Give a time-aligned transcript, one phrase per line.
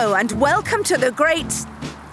[0.00, 1.66] Hello, and welcome to the great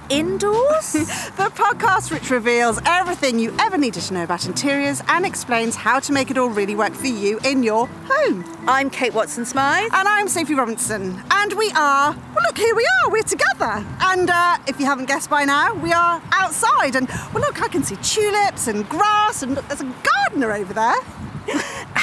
[0.09, 0.91] indoors.
[0.91, 5.97] the podcast which reveals everything you ever needed to know about interiors and explains how
[6.01, 8.43] to make it all really work for you in your home.
[8.67, 9.93] I'm Kate Watson Smyth.
[9.93, 11.23] And I'm Sophie Robinson.
[11.31, 13.85] And we are, well, look, here we are, we're together.
[14.01, 16.97] And uh, if you haven't guessed by now, we are outside.
[16.97, 20.73] And, well, look, I can see tulips and grass, and look, there's a gardener over
[20.73, 20.97] there.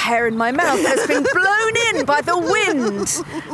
[0.05, 3.09] Hair in my mouth has been blown in by the wind.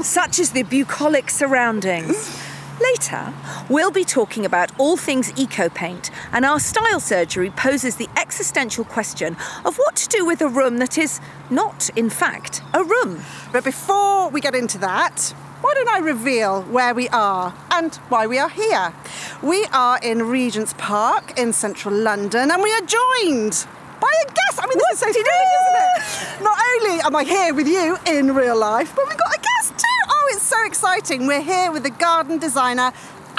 [0.05, 2.43] Such is the bucolic surroundings.
[2.81, 3.33] Later,
[3.69, 8.83] we'll be talking about all things eco paint, and our style surgery poses the existential
[8.83, 13.21] question of what to do with a room that is not, in fact, a room.
[13.53, 18.27] But before we get into that, why don't I reveal where we are and why
[18.27, 18.93] we are here?
[19.41, 23.65] We are in Regent's Park in central London, and we are joined
[24.01, 24.59] by a guest.
[24.59, 26.43] I mean, this is so thrilling, isn't it?
[26.49, 29.77] Not only am I here with you in real life, but we've got a guest
[29.77, 29.99] too.
[30.09, 31.27] Oh, it's so exciting.
[31.27, 32.91] We're here with the garden designer,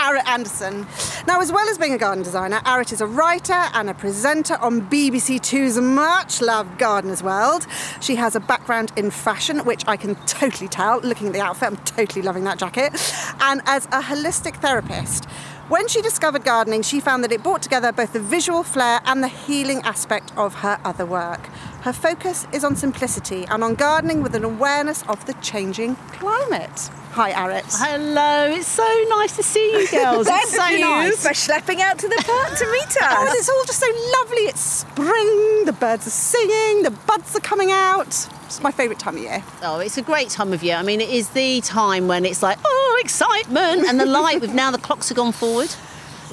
[0.02, 0.84] Arit Anderson.
[1.28, 4.54] Now, as well as being a garden designer, Arit is a writer and a presenter
[4.54, 7.68] on BBC Two's much loved Gardener's World.
[8.00, 11.00] She has a background in fashion, which I can totally tell.
[11.02, 12.92] Looking at the outfit, I'm totally loving that jacket.
[13.40, 15.26] And as a holistic therapist,
[15.68, 19.22] when she discovered gardening, she found that it brought together both the visual flair and
[19.22, 21.48] the healing aspect of her other work.
[21.82, 26.90] Her focus is on simplicity and on gardening with an awareness of the changing climate.
[27.10, 27.64] Hi, Arit.
[27.76, 30.26] Hello, it's so nice to see you girls.
[30.28, 31.26] Thank it's so you nice.
[31.26, 33.28] for schlepping out to the park to meet oh, us.
[33.30, 33.86] Oh, it's all just so
[34.20, 34.42] lovely.
[34.42, 38.28] It's spring, the birds are singing, the buds are coming out.
[38.44, 39.42] It's my favourite time of year.
[39.62, 40.76] Oh, it's a great time of year.
[40.76, 44.40] I mean, it is the time when it's like, oh, excitement, and the light.
[44.40, 45.74] with now the clocks have gone forward.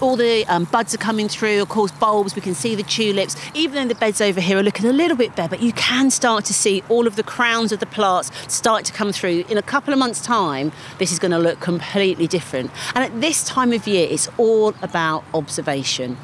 [0.01, 3.35] All the um, buds are coming through, of course, bulbs, we can see the tulips.
[3.53, 6.09] Even though the beds over here are looking a little bit bare, but you can
[6.09, 9.43] start to see all of the crowns of the plants start to come through.
[9.49, 12.71] In a couple of months' time, this is going to look completely different.
[12.95, 16.17] And at this time of year, it's all about observation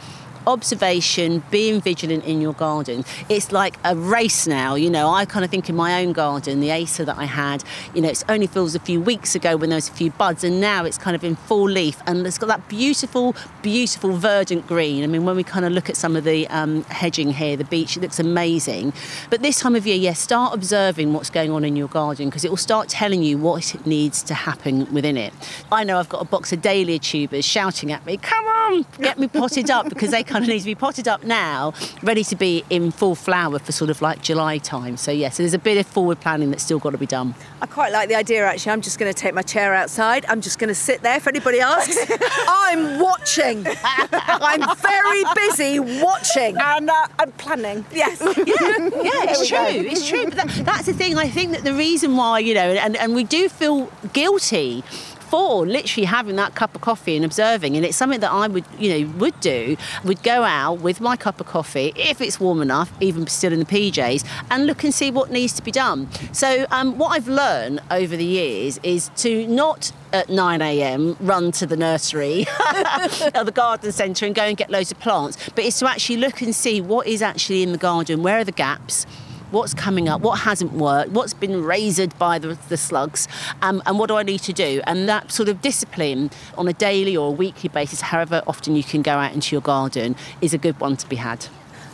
[0.48, 3.04] observation, being vigilant in your garden.
[3.30, 4.76] It's like a race now.
[4.76, 7.64] You know, I kind of think in my own garden, the Acer that I had,
[7.94, 10.44] you know, it only feels a few weeks ago when there was a few buds,
[10.44, 14.68] and now it's kind of in full leaf, and it's got that beautiful, beautiful verdant
[14.68, 15.04] green.
[15.04, 17.64] I mean, when we kind of look at some of the um, hedging here, the
[17.64, 18.94] beech, it looks amazing.
[19.30, 22.46] But this time of year, yes, start observing what's going on in your garden because
[22.46, 25.34] it will start telling you what needs to happen within it.
[25.72, 28.55] I know I've got a box of dahlia tubers shouting at me, come on,
[29.00, 31.74] get me potted up because they kind of need to be potted up now,
[32.04, 34.98] ready to be in full flower for sort of like July time.
[34.98, 37.06] So, yes, yeah, so there's a bit of forward planning that's still got to be
[37.06, 37.36] done.
[37.62, 38.72] I quite like the idea actually.
[38.72, 40.26] I'm just going to take my chair outside.
[40.28, 41.98] I'm just going to sit there if anybody asks.
[42.48, 43.66] I'm watching.
[43.84, 46.58] I'm very busy watching.
[46.58, 47.86] And uh, I'm planning.
[47.92, 48.22] Yes.
[48.24, 49.58] yeah, yeah, it's true.
[49.60, 50.26] It's true.
[50.26, 51.18] But that, that's the thing.
[51.18, 54.84] I think that the reason why, you know, and, and we do feel guilty
[55.26, 57.76] for literally having that cup of coffee and observing.
[57.76, 59.78] And it's something that I would, you know, would do.
[60.04, 63.60] Would go out with my cup of coffee if it's warm enough, even still in
[63.60, 66.10] the PJs, and look and see what needs to be done.
[66.32, 71.18] So um, what I've learned over the years is to not at 9 a.m.
[71.20, 72.46] run to the nursery
[73.36, 76.18] or the garden centre and go and get loads of plants, but it's to actually
[76.18, 79.06] look and see what is actually in the garden, where are the gaps
[79.52, 83.28] what's coming up, what hasn't worked, what's been razored by the, the slugs,
[83.62, 84.82] um, and what do I need to do?
[84.86, 88.84] And that sort of discipline on a daily or a weekly basis, however often you
[88.84, 91.48] can go out into your garden, is a good one to be had.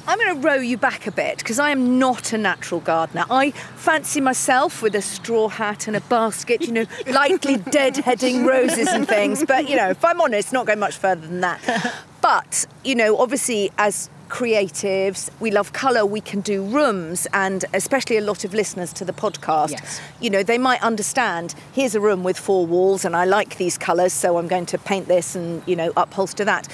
[0.07, 3.23] I'm going to row you back a bit because I am not a natural gardener.
[3.29, 8.87] I fancy myself with a straw hat and a basket, you know, lightly deadheading roses
[8.87, 9.45] and things.
[9.45, 11.95] But, you know, if I'm honest, not going much further than that.
[12.21, 18.17] But, you know, obviously, as creatives, we love colour, we can do rooms, and especially
[18.17, 19.99] a lot of listeners to the podcast, Yes.
[20.21, 23.77] you know, they might understand here's a room with four walls, and I like these
[23.77, 26.67] colours, so I'm going to paint this and, you know, upholster that.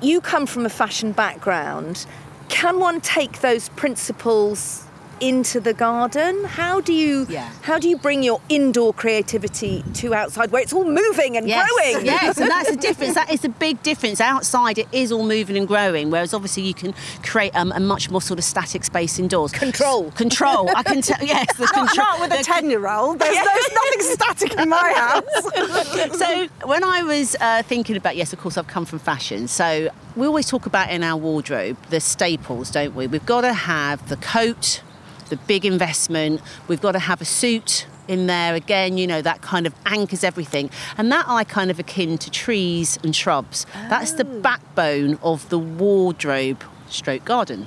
[0.00, 2.06] You come from a fashion background.
[2.48, 4.84] Can one take those principles
[5.20, 6.44] into the garden?
[6.44, 7.48] How do you Yeah.
[7.62, 12.04] how do you bring your indoor creativity to outside where it's all moving and growing?
[12.06, 13.14] Yes, and that's the difference.
[13.14, 14.20] That is a big difference.
[14.20, 18.10] Outside, it is all moving and growing, whereas obviously you can create um, a much
[18.10, 19.52] more sort of static space indoors.
[19.52, 20.10] Control.
[20.12, 20.68] Control.
[20.74, 21.18] I can tell.
[21.24, 22.06] Yes, the Not, control.
[22.06, 23.18] not with a 10 year old.
[23.18, 26.18] There's, there's nothing static in my house.
[26.18, 29.48] so when I was uh, thinking about yes, of course I've come from fashion.
[29.48, 33.06] So we always talk about in our wardrobe the staples, don't we?
[33.06, 34.82] We've got to have the coat,
[35.28, 36.40] the big investment.
[36.66, 38.98] We've got to have a suit in there again.
[38.98, 42.98] You know that kind of anchors everything, and that I kind of akin to trees
[43.02, 43.66] and shrubs.
[43.88, 44.40] That's the oh.
[44.40, 47.66] backbone of the wardrobe, stroke garden.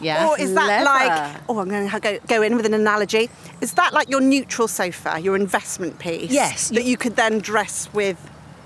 [0.00, 0.28] Yeah.
[0.28, 0.84] Or is that Clever.
[0.84, 3.30] like, oh, I'm going to go, go in with an analogy.
[3.60, 6.30] Is that like your neutral sofa, your investment piece?
[6.30, 6.68] Yes.
[6.68, 8.18] That you could then dress with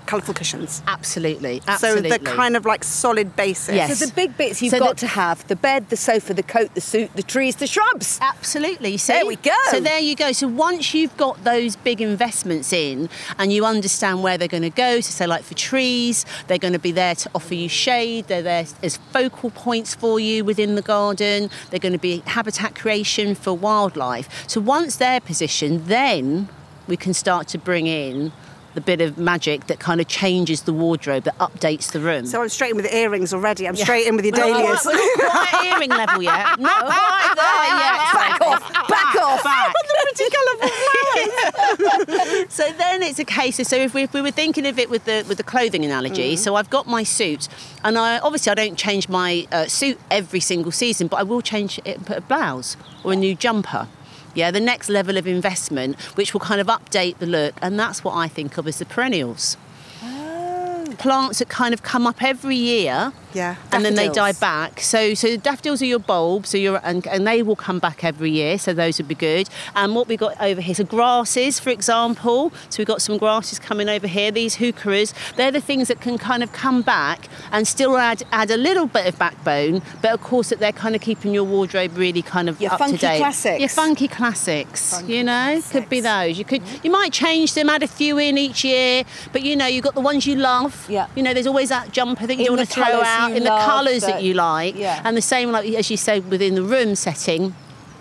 [0.05, 0.81] colourful cushions?
[0.87, 1.61] absolutely.
[1.67, 2.09] Absolutely.
[2.09, 3.75] So the kind of like solid basis.
[3.75, 3.99] Yes.
[3.99, 6.43] So the big bits you've So got the- to have the bed, the sofa, the
[6.43, 8.19] coat, the suit, the trees, the shrubs.
[8.21, 8.97] Absolutely.
[8.97, 9.13] See?
[9.13, 9.51] There we go.
[9.69, 10.31] So there you go.
[10.31, 14.69] So once you've got those big investments in and you understand where they're going to
[14.69, 18.27] go, so say like for trees, they're going to be there to offer you shade.
[18.27, 21.49] They're there as focal points for you within the garden.
[21.69, 24.47] They're going to be habitat creation for wildlife.
[24.47, 26.49] So once they're positioned, then
[26.87, 28.31] we can start to bring in
[28.73, 32.25] the bit of magic that kind of changes the wardrobe, that updates the room.
[32.25, 33.67] So I'm straight in with the earrings already.
[33.67, 34.85] I'm straight in with your dahlias.
[34.85, 36.59] we're not quite earring level yet.
[36.59, 38.13] Not quite there yet.
[38.13, 39.43] Back off, back off.
[39.43, 39.73] Back.
[40.03, 42.47] Pretty colourful flowers.
[42.51, 44.89] So then it's a case of so if we, if we were thinking of it
[44.89, 47.47] with the with the clothing analogy, so I've got my suit,
[47.83, 51.41] and I obviously I don't change my uh, suit every single season, but I will
[51.41, 53.87] change it and put a blouse or a new jumper.
[54.33, 58.03] Yeah, the next level of investment, which will kind of update the look, and that's
[58.03, 59.57] what I think of as the perennials.
[60.03, 60.85] Oh.
[60.97, 63.55] Plants that kind of come up every year, Yeah.
[63.71, 64.81] and then they die back.
[64.81, 68.31] So, so daffodils are your bulbs, so your and, and they will come back every
[68.31, 68.57] year.
[68.57, 69.49] So those would be good.
[69.75, 72.51] And what we got over here, so grasses, for example.
[72.69, 74.31] So we've got some grasses coming over here.
[74.31, 78.51] These heucheras, they're the things that can kind of come back and still add add
[78.51, 81.97] a little bit of backbone, but of course that they're kind of keeping your wardrobe
[81.97, 83.17] really kind of Your up funky to date.
[83.19, 83.59] classics.
[83.59, 85.01] Your funky classics.
[85.03, 86.37] you know, could be those.
[86.37, 86.85] You could mm-hmm.
[86.85, 89.95] you might change them, add a few in each year, but you know you've got
[89.95, 90.85] the ones you love.
[90.89, 91.07] Yeah.
[91.15, 93.43] You know, there's always that jumper that you In want to throw colours out in
[93.43, 94.75] the colours that that- you like.
[94.75, 95.01] Yeah.
[95.03, 97.55] And the same, like as you said, within the room setting.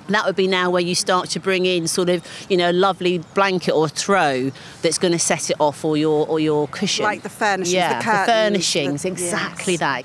[0.09, 2.73] That would be now where you start to bring in sort of, you know, a
[2.73, 4.51] lovely blanket or throw
[4.83, 7.05] that's going to set it off, or your or your cushion.
[7.05, 9.81] Like the furnishings, the yeah, curtains, furnishings, the- exactly yes.
[9.81, 10.05] that.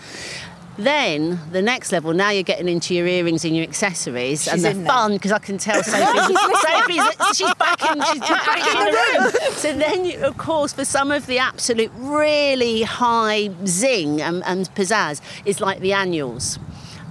[0.77, 4.63] Then the next level, now you're getting into your earrings and your accessories, and She's
[4.63, 8.91] they're fun because I can tell Sophie's, Sophie's she's back in, she's back in the
[8.91, 9.51] room.
[9.53, 14.70] So then, you, of course, for some of the absolute really high zing and, and
[14.75, 16.60] pizzazz is like the annuals.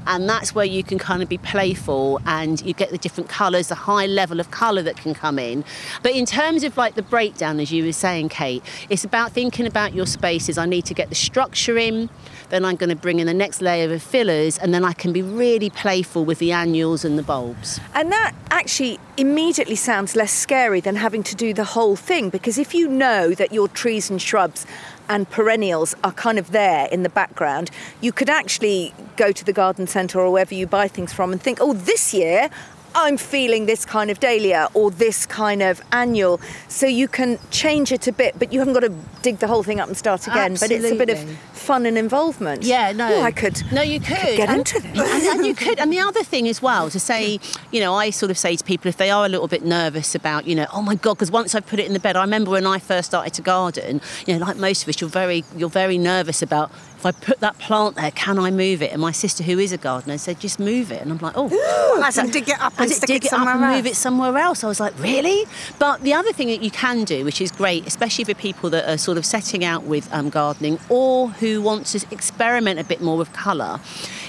[0.07, 3.69] And that's where you can kind of be playful and you get the different colours,
[3.69, 5.65] the high level of colour that can come in.
[6.03, 9.67] But in terms of like the breakdown, as you were saying, Kate, it's about thinking
[9.67, 10.59] about your spaces.
[10.59, 12.11] I need to get the structure in,
[12.51, 15.13] then I'm going to bring in the next layer of fillers, and then I can
[15.13, 17.81] be really playful with the annuals and the bulbs.
[17.95, 22.59] And that actually immediately sounds less scary than having to do the whole thing because
[22.59, 24.67] if you know that your trees and shrubs
[25.09, 27.71] and perennials are kind of there in the background,
[28.01, 31.41] you could actually go to the garden centre or wherever you buy things from and
[31.41, 32.51] think, oh, this year
[32.95, 36.41] I'm feeling this kind of dahlia or this kind of annual.
[36.69, 39.63] So you can change it a bit, but you haven't got to dig the whole
[39.63, 40.53] thing up and start again.
[40.53, 40.97] Absolutely.
[40.97, 42.63] But it's a bit of fun and involvement.
[42.63, 43.15] Yeah, no.
[43.15, 43.61] Oh, I could.
[43.73, 44.37] No, you could.
[44.37, 44.99] get and, into this.
[44.99, 45.79] And, and you could.
[45.81, 47.41] And the other thing as well, to say,
[47.73, 50.15] you know, I sort of say to people if they are a little bit nervous
[50.15, 52.21] about, you know, oh my God, because once I put it in the bed, I
[52.21, 55.45] remember when I first started to garden, you know, like most of us, you're very,
[55.57, 56.71] you're very nervous about
[57.05, 58.91] if I put that plant there, can I move it?
[58.93, 61.03] And my sister, who is a gardener, said, just move it.
[61.03, 62.03] And I'm like, oh.
[62.05, 64.37] As in dig it up and stick dig it it up and move it somewhere
[64.39, 64.65] else.
[64.65, 65.45] I was like, really?
[65.79, 68.89] But the other thing that you can do, which is great, especially for people that
[68.89, 73.03] are sort of setting out with um, gardening or who want to experiment a bit
[73.03, 73.81] more with colour,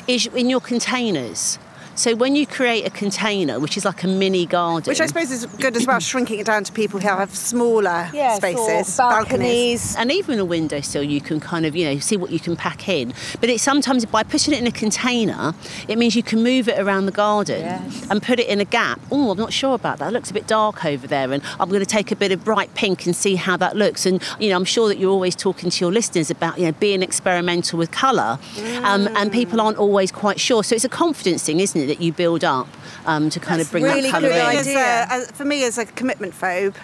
[0.07, 1.57] is in your containers.
[1.95, 5.31] So when you create a container, which is like a mini garden, Which I suppose
[5.31, 9.95] is good as well, shrinking it down to people who have smaller or spaces, balconies.
[9.97, 12.87] and even a windowsill, you can kind of you know see what you can pack
[12.89, 13.13] in.
[13.39, 15.53] But it's sometimes by putting it in a container,
[15.87, 18.07] it means you can move it around the garden Yes.
[18.09, 18.99] and put it in a gap.
[19.11, 20.09] Oh, I'm not sure about that.
[20.09, 22.43] It looks a bit dark over there, and I'm going to take a bit of
[22.43, 24.05] bright pink and see how that looks.
[24.05, 26.71] And you know, I'm sure that you're always talking to your listeners about you know
[26.73, 28.37] being experimental with colour,
[28.83, 30.63] um, and people aren't always quite sure.
[30.63, 32.67] So it's a confidence thing, isn't it, that you build up
[33.05, 34.45] um, to kind of bring really that colour good in.
[34.45, 34.59] idea.
[34.59, 36.75] As a- as- for me, as a commitment phobe,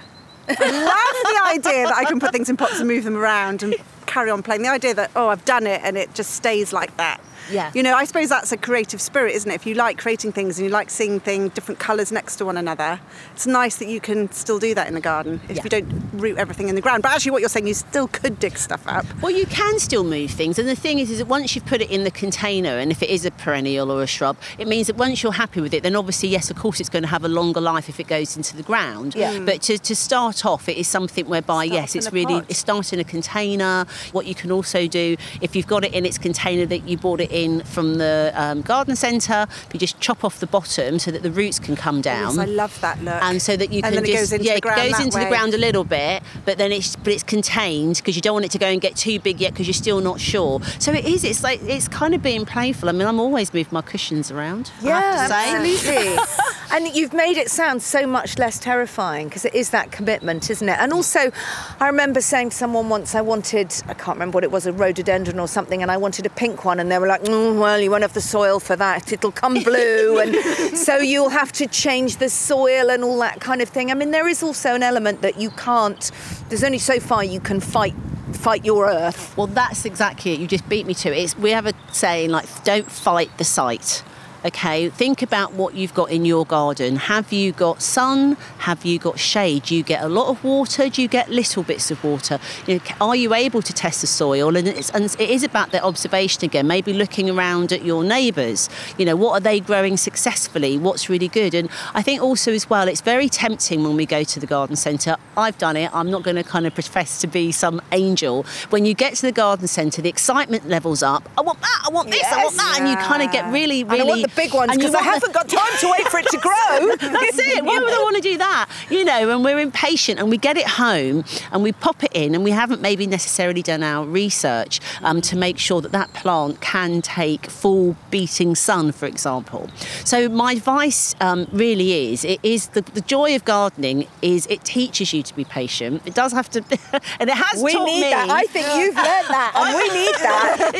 [0.48, 3.63] I love the idea that I can put things in pots and move them around
[3.63, 4.63] and carry on playing.
[4.63, 7.22] The idea that, oh, I've done it and it just stays like that.
[7.51, 7.72] Yeah.
[7.74, 9.55] You know, I suppose that's a creative spirit, isn't it?
[9.55, 12.58] If you like creating things and you like seeing things, different colours next to one
[12.58, 13.00] another,
[13.34, 15.63] it's nice that you can still do that in the garden if Yeah.
[15.63, 17.03] you don't root everything in the ground.
[17.03, 19.05] But actually, what you're saying, you still could dig stuff up.
[19.22, 21.81] Well, you can still move things, and the thing is, is that once you've put
[21.81, 24.88] it in the container, and if it is a perennial or a shrub, it means
[24.88, 27.24] that once you're happy with it, then obviously, yes, of course, it's going to have
[27.24, 29.15] a longer life if it goes into the ground.
[29.15, 29.39] Yeah.
[29.39, 32.46] But to, to start off, it is something whereby, Start yes, it's really pot.
[32.50, 33.86] it starts in a container.
[34.12, 37.20] What you can also do, if you've got it in its container that you bought
[37.22, 41.24] it in from the um, garden centre, you just chop off the bottom so that
[41.24, 42.36] the roots can come down.
[42.36, 43.21] Yes, I love that look.
[43.24, 44.91] and so that you And can then it just goes into yeah the ground it
[44.91, 48.21] goes into the ground a little bit but then it's but it's contained because you
[48.21, 50.62] don't want it to go and get too big yet because you're still not sure
[50.79, 53.74] so it is it's like it's kind of being playful I mean I'm always moving
[53.74, 55.75] my cushions around I Yeah, have to say.
[55.81, 56.24] absolutely.
[56.72, 60.68] and you've made it sound so much less terrifying because it is that commitment, isn't
[60.68, 60.78] it?
[60.80, 61.32] And also,
[61.80, 64.74] I remember saying to someone once I wanted, I can't remember what it was, a
[64.74, 67.80] rhododendron or something, and I wanted a pink one, and they were like, mm, well,
[67.80, 69.12] you won't have the soil for that.
[69.12, 70.20] It'll come blue.
[70.20, 73.92] and so you'll have to change the soil and all that kind of thing.
[73.92, 76.12] I mean, there is also an element that you can't,
[76.50, 77.94] there's only so far you can fight
[78.32, 79.36] fight your earth.
[79.38, 80.40] Well, that's exactly it.
[80.40, 81.18] You just beat me to it.
[81.18, 84.04] It's, we have a saying like, don't fight the site.
[84.43, 86.95] Okay, think about what you've got in your garden.
[86.95, 88.38] Have you got sun?
[88.57, 89.63] Have you got shade?
[89.63, 90.89] Do you get a lot of water?
[90.89, 92.39] Do you get little bits of water?
[92.65, 94.55] You know, are you able to test the soil?
[94.55, 96.65] And, it's, and it is about the observation again.
[96.65, 98.67] Maybe looking around at your neighbours.
[98.98, 100.79] You know, what are they growing successfully?
[100.79, 101.53] What's really good?
[101.53, 104.75] And I think also as well, it's very tempting when we go to the garden
[104.75, 105.17] centre.
[105.38, 105.93] I've done it.
[105.93, 108.43] I'm not going to kind of profess to be some angel.
[108.71, 111.29] When you get to the garden centre, the excitement levels up.
[111.38, 111.83] I want that.
[111.88, 112.24] I want this.
[112.24, 112.65] I want Yes.
[112.65, 112.79] that.
[112.79, 114.30] And you kind of get really, really.
[114.38, 116.38] I want the big ones because I haven't got time to wait for it to
[116.41, 116.95] grow.
[116.95, 117.63] that's it.
[117.63, 118.69] Why would I want to do that?
[118.89, 122.35] You know, and we're impatient and we get it home and we pop it in
[122.35, 126.61] and we haven't maybe necessarily done our research um, to make sure that that plant
[126.61, 129.69] can take full beating sun, for example.
[130.05, 134.63] So my advice um, really is, it is the, the joy of gardening is it
[134.63, 136.01] teaches you to be patient.
[136.05, 136.59] It does have to,
[137.19, 138.09] and it has We taught need me.
[138.11, 138.29] that.
[138.29, 140.71] I think you've learned that, and we need that.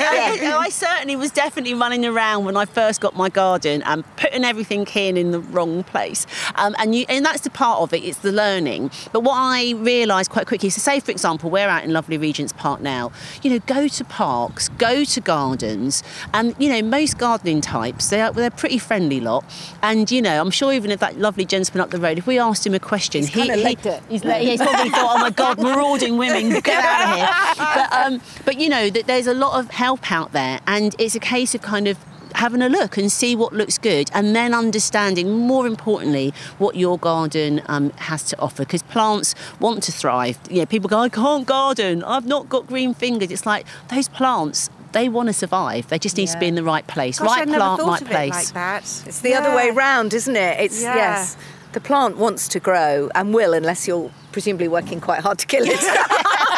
[0.54, 4.44] I, I certainly was definitely running around when I first got my garden and putting
[4.44, 6.26] everything in in the wrong place.
[6.56, 8.04] Um, and you, and that's the part of it.
[8.04, 8.92] It's the learning.
[9.12, 12.54] But what I realised quite quickly, so say for example, we're out in lovely Regent's
[12.54, 13.12] Park now.
[13.44, 18.22] You know, go to parks, go to gardens, and you know most gardening types they
[18.22, 19.44] are they're a pretty friendly lot.
[19.82, 22.40] And you know, I'm sure even if that lovely gentleman up the road, if we
[22.40, 24.02] asked him a question, he, he- liked it.
[24.10, 27.66] he's, he's probably thought, oh my God, marauding women, get out of here.
[27.76, 31.16] But, um, but you know, that there's a lot of help out there, and it's
[31.16, 31.98] a case of kind of
[32.36, 36.98] having a look and see what looks good and then understanding more importantly what your
[36.98, 41.10] garden um, has to offer because plants want to thrive you know people go i
[41.10, 45.88] can't garden i've not got green fingers it's like those plants they want to survive
[45.90, 48.02] they just need to be in the right place Gosh, I right never plant right
[48.02, 48.84] of place it like that.
[49.08, 50.60] It's the other way round, isn't it?
[50.60, 50.96] It's Yeah.
[50.96, 51.38] yes.
[51.72, 55.64] The plant wants to grow and will, unless you're presumably working quite hard to kill
[55.66, 55.80] it.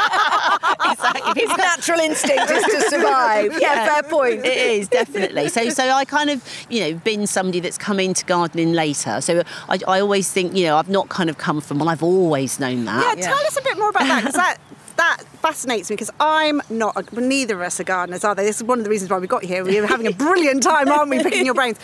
[1.36, 3.60] His natural instinct is to survive.
[3.60, 4.46] Yeah, fair point.
[4.46, 5.50] It is definitely.
[5.50, 9.22] So, so I kind of, you know, been somebody that's come into gardening later.
[9.22, 11.80] So I, I always think, you know, I've not kind of come from.
[11.80, 13.18] Well, I've always known that.
[13.18, 14.58] Yeah, tell us a bit more about that because that
[14.96, 16.96] that fascinates me because I'm not.
[16.96, 18.46] A, well, neither of us are gardeners, are they?
[18.46, 19.64] This is one of the reasons why we got here.
[19.64, 21.80] We're having a brilliant time, aren't we, picking your brains?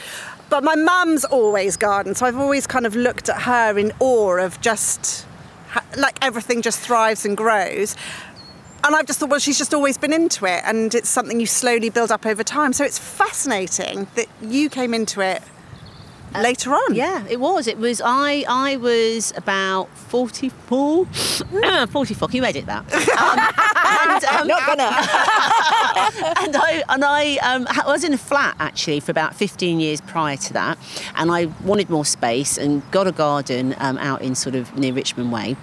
[0.50, 4.38] But my mum's always gardened, so I've always kind of looked at her in awe
[4.38, 5.25] of just
[5.98, 7.96] like everything just thrives and grows.
[8.83, 11.45] And I've just thought, well, she's just always been into it, and it's something you
[11.45, 12.74] slowly build up over time.
[12.74, 15.41] So it's fascinating that you came into it
[16.33, 16.95] later on.
[16.95, 17.67] Yeah, it was.
[17.67, 18.01] It was.
[18.03, 18.45] I.
[18.48, 21.05] I was about forty-four.
[21.88, 22.27] Forty-four.
[22.27, 22.86] Can you edit that?
[24.00, 24.83] Um, and, um, Not gonna.
[26.41, 30.00] and I and I um, ha- was in a flat actually for about 15 years
[30.00, 30.77] prior to that,
[31.15, 34.93] and I wanted more space and got a garden um, out in sort of near
[34.93, 35.57] Richmond Way.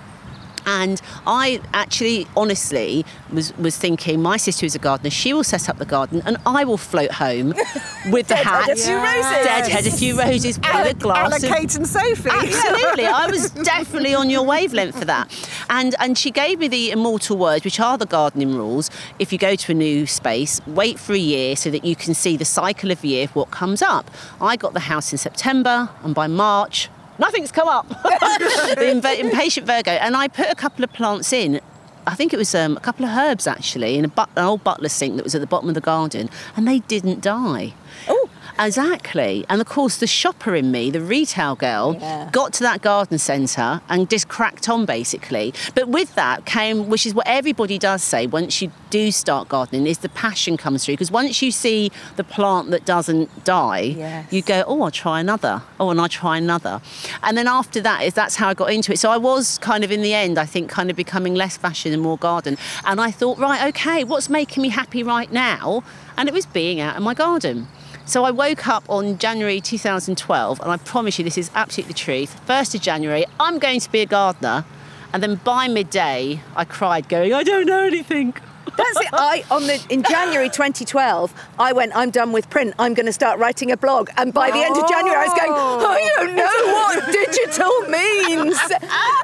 [0.66, 5.10] And I actually, honestly, was, was thinking my sister is a gardener.
[5.10, 7.54] She will set up the garden, and I will float home
[8.10, 9.46] with the hat, few roses.
[9.46, 12.30] deadhead a few roses, with a glass Anna, of Kate and Sophie.
[12.30, 15.32] Absolutely, I was definitely on your wavelength for that.
[15.70, 18.90] And and she gave me the immortal words, which are the gardening rules.
[19.20, 22.12] If you go to a new space, wait for a year so that you can
[22.14, 24.10] see the cycle of the year what comes up.
[24.40, 26.88] I got the house in September, and by March.
[27.18, 27.88] Nothing's come up.
[28.02, 31.60] the impatient Virgo, and I put a couple of plants in.
[32.06, 34.62] I think it was um, a couple of herbs actually in a but- an old
[34.62, 37.74] butler sink that was at the bottom of the garden, and they didn't die.
[38.08, 38.25] Oh.
[38.58, 39.44] Exactly.
[39.48, 41.94] And of course, the shopper in me, the retail girl,
[42.32, 45.52] got to that garden centre and just cracked on basically.
[45.74, 49.86] But with that came, which is what everybody does say once you do start gardening,
[49.86, 50.94] is the passion comes through.
[50.94, 54.32] Because once you see the plant that doesn't die, Yes.
[54.32, 55.62] you go, oh, I'll try another.
[55.80, 56.80] Oh, and I'll try another.
[57.22, 58.98] And then after that, is that's how I got into it.
[58.98, 61.92] So I was kind of in the end, I think, kind of becoming less fashion
[61.92, 62.56] and more garden.
[62.84, 65.82] And I thought, right, okay, what's making me happy right now?
[66.16, 67.68] And it was being out in my garden.
[68.08, 71.98] So I woke up on January 2012, and I promise you this is absolutely the
[71.98, 72.40] truth.
[72.46, 74.64] 1st of January, I'm going to be a gardener.
[75.12, 78.32] And then by midday, I cried, going, I don't know anything.
[78.76, 79.08] That's it.
[79.12, 81.96] I on the in January 2012, I went.
[81.96, 82.74] I'm done with print.
[82.78, 84.10] I'm going to start writing a blog.
[84.16, 85.52] And by the end of January, I was going.
[85.52, 85.86] Oh.
[85.88, 86.44] I don't know
[86.74, 88.58] what digital means.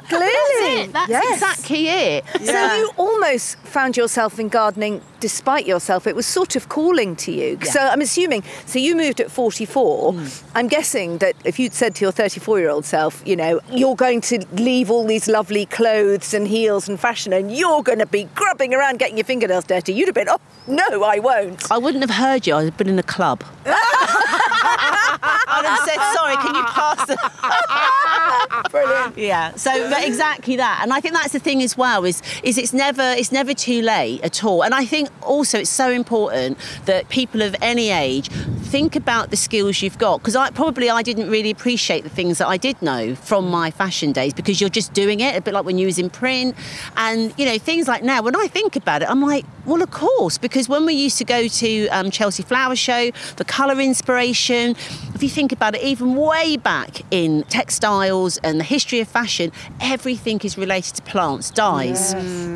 [0.09, 0.93] Clearly, That's it.
[0.93, 1.33] That's yes.
[1.35, 2.25] exactly it.
[2.41, 6.05] So you almost found yourself in gardening despite yourself.
[6.05, 7.57] It was sort of calling to you.
[7.63, 8.43] So I'm assuming.
[8.65, 10.11] So you moved at 44.
[10.11, 10.27] Hmm.
[10.53, 13.95] I'm guessing that if you'd said to your 34 year old self, you know, you're
[13.95, 18.05] going to leave all these lovely clothes and heels and fashion, and you're going to
[18.05, 21.71] be grubbing around getting your fingernails dirty, you'd have been, oh no, I won't.
[21.71, 22.55] I wouldn't have heard you.
[22.55, 23.45] I'd have been in a club.
[25.55, 27.17] I'd have said, sorry, can you pass the...
[28.71, 29.17] Brilliant.
[29.17, 29.55] Yeah.
[29.55, 32.73] So, but exactly that, and I think that's the thing as well is is it's
[32.73, 34.63] never it's never too late at all.
[34.63, 39.37] And I think also it's so important that people of any age think about the
[39.37, 42.81] skills you've got because I probably I didn't really appreciate the things that I did
[42.81, 45.85] know from my fashion days because you're just doing it a bit like when you
[45.85, 46.55] was in print,
[46.97, 49.91] and you know things like now when I think about it, I'm like, well, of
[49.91, 54.71] course, because when we used to go to um, Chelsea Flower Show, for colour inspiration.
[55.13, 59.51] If you think about it, even way back in textiles and the history of fashion,
[59.81, 62.13] everything is related to plants, dyes,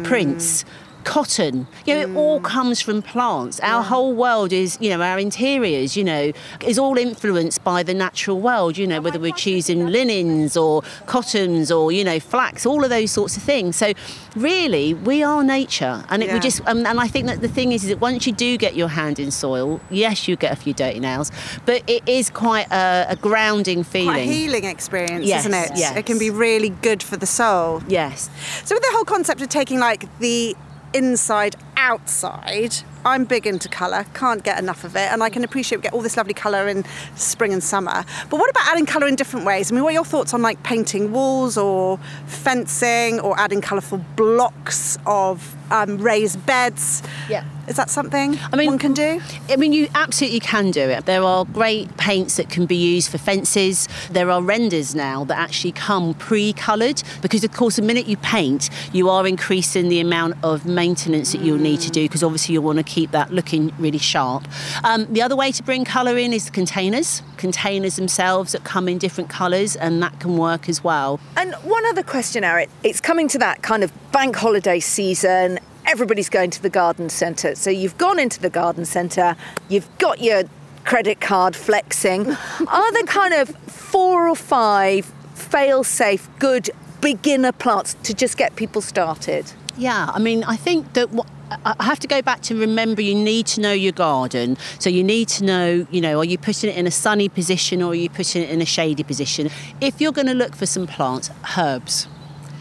[0.07, 0.65] prints.
[1.07, 3.61] Cotton, you know, it all comes from plants.
[3.61, 6.33] Our whole world is, you know, our interiors, you know,
[6.65, 11.71] is all influenced by the natural world, you know, whether we're choosing linens or cottons
[11.71, 13.77] or, you know, flax, all of those sorts of things.
[13.77, 13.93] So,
[14.35, 16.03] really, we are nature.
[16.09, 18.27] And it, we just, um, and I think that the thing is, is that once
[18.27, 21.31] you do get your hand in soil, yes, you get a few dirty nails,
[21.65, 24.07] but it is quite a, a grounding feeling.
[24.13, 25.71] Quite a healing experience, Yes, isn't it?
[25.77, 25.95] yes.
[25.95, 27.81] It can be really good for the soul.
[27.87, 28.29] Yes.
[28.65, 30.53] So with the whole concept of taking like the
[30.93, 35.77] inside outside, I'm big into colour, can't get enough of it, and I can appreciate
[35.77, 36.83] we get all this lovely colour in
[37.15, 38.03] spring and summer.
[38.29, 39.71] But what about adding colour in different ways?
[39.71, 44.03] I mean, what are your thoughts on like painting walls or fencing or adding colourful
[44.15, 47.01] blocks of um, raised beds?
[47.29, 47.45] Yeah.
[47.67, 49.21] Is that something I mean, one can do?
[49.49, 51.05] I mean, you absolutely can do it.
[51.05, 53.89] There are great paints that can be used for fences.
[54.09, 58.69] There are renders now that actually come pre-coloured because, of course, the minute you paint,
[58.93, 62.61] you are increasing the amount of maintenance that you'll need to do because obviously you
[62.61, 64.47] want to keep that looking really sharp.
[64.83, 67.21] Um, the other way to bring colour in is the containers.
[67.37, 71.19] Containers themselves that come in different colours, and that can work as well.
[71.35, 72.69] And one other question, Arit.
[72.83, 75.59] It's coming to that kind of bank holiday season.
[75.85, 77.55] Everybody's going to the garden centre.
[77.55, 79.35] So you've gone into the garden centre,
[79.69, 80.43] you've got your
[80.83, 82.31] credit card flexing.
[82.67, 86.69] Are there kind of four or five fail safe, good
[87.01, 89.51] beginner plants to just get people started?
[89.77, 93.15] Yeah, I mean, I think that what, I have to go back to remember you
[93.15, 94.57] need to know your garden.
[94.79, 97.81] So you need to know, you know, are you putting it in a sunny position
[97.81, 99.49] or are you putting it in a shady position?
[99.79, 102.07] If you're going to look for some plants, herbs.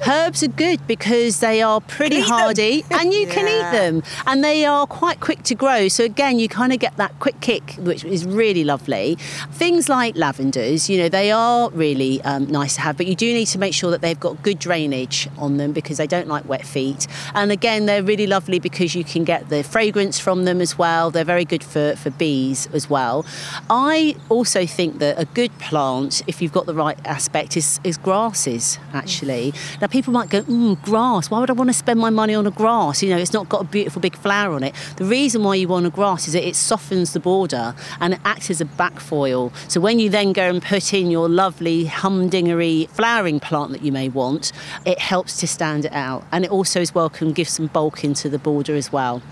[0.06, 4.64] Herbs are good because they are pretty hardy and you can eat them and they
[4.64, 5.88] are quite quick to grow.
[5.88, 9.16] So again, you kind of get that quick kick, which is really lovely.
[9.52, 13.32] Things like lavenders, you know, they are really um, nice to have, but you do
[13.32, 16.48] need to make sure that they've got good drainage on them because they don't like
[16.48, 17.06] wet feet.
[17.34, 21.10] And again, they're really lovely because you can get the fragrance from them as well.
[21.10, 23.26] They're very good for, for bees as well.
[23.70, 27.96] I also think that a good plant, if you've got the right aspect, is, is
[27.96, 29.52] grasses actually.
[29.80, 32.34] Now, Now, people might go, mm, grass, why would I want to spend my money
[32.34, 33.04] on a grass?
[33.04, 34.74] You know, it's not got a beautiful big flower on it.
[34.96, 38.20] The reason why you want a grass is that it softens the border and it
[38.24, 39.52] acts as a backfoil.
[39.70, 43.92] So when you then go and put in your lovely humdingery flowering plant that you
[43.92, 44.50] may want,
[44.84, 46.24] it helps to stand it out.
[46.32, 49.22] And it also as well can give some bulk into the border as well.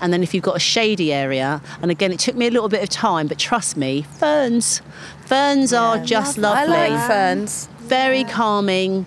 [0.00, 2.70] And then if you've got a shady area, and again, it took me a little
[2.70, 4.80] bit of time, but trust me, ferns.
[5.26, 6.74] Ferns are just I lovely.
[6.74, 7.68] like ferns.
[7.80, 9.04] Very calming,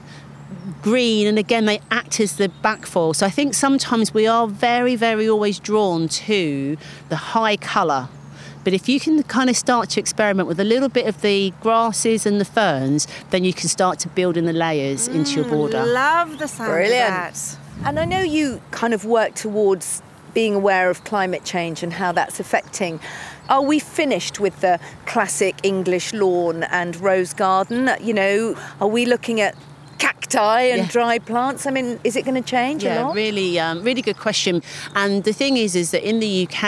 [0.82, 3.16] green, and again, they act as the backfall.
[3.16, 6.78] So I think sometimes we are very, very always drawn to
[7.10, 8.10] the high colour.
[8.64, 11.54] But if you can kind of start to experiment with a little bit of the
[11.62, 15.46] grasses and the ferns, then you can start to build in the layers into your
[15.46, 15.86] mm, border.
[15.86, 17.04] Love the sound Brilliant.
[17.04, 17.58] of that.
[17.86, 20.02] And I know you kind of work towards
[20.34, 23.00] being aware of climate change and how that's affecting.
[23.50, 27.90] Are we finished with the classic English lawn and rose garden?
[28.02, 29.56] You know, are we looking at
[30.04, 30.88] cacti and Yeah.
[30.98, 31.66] dry plants?
[31.66, 33.16] I mean, is it going to change a Yeah, lot?
[33.16, 34.62] really, um, really good question.
[35.02, 36.66] And the thing is, is that in the UK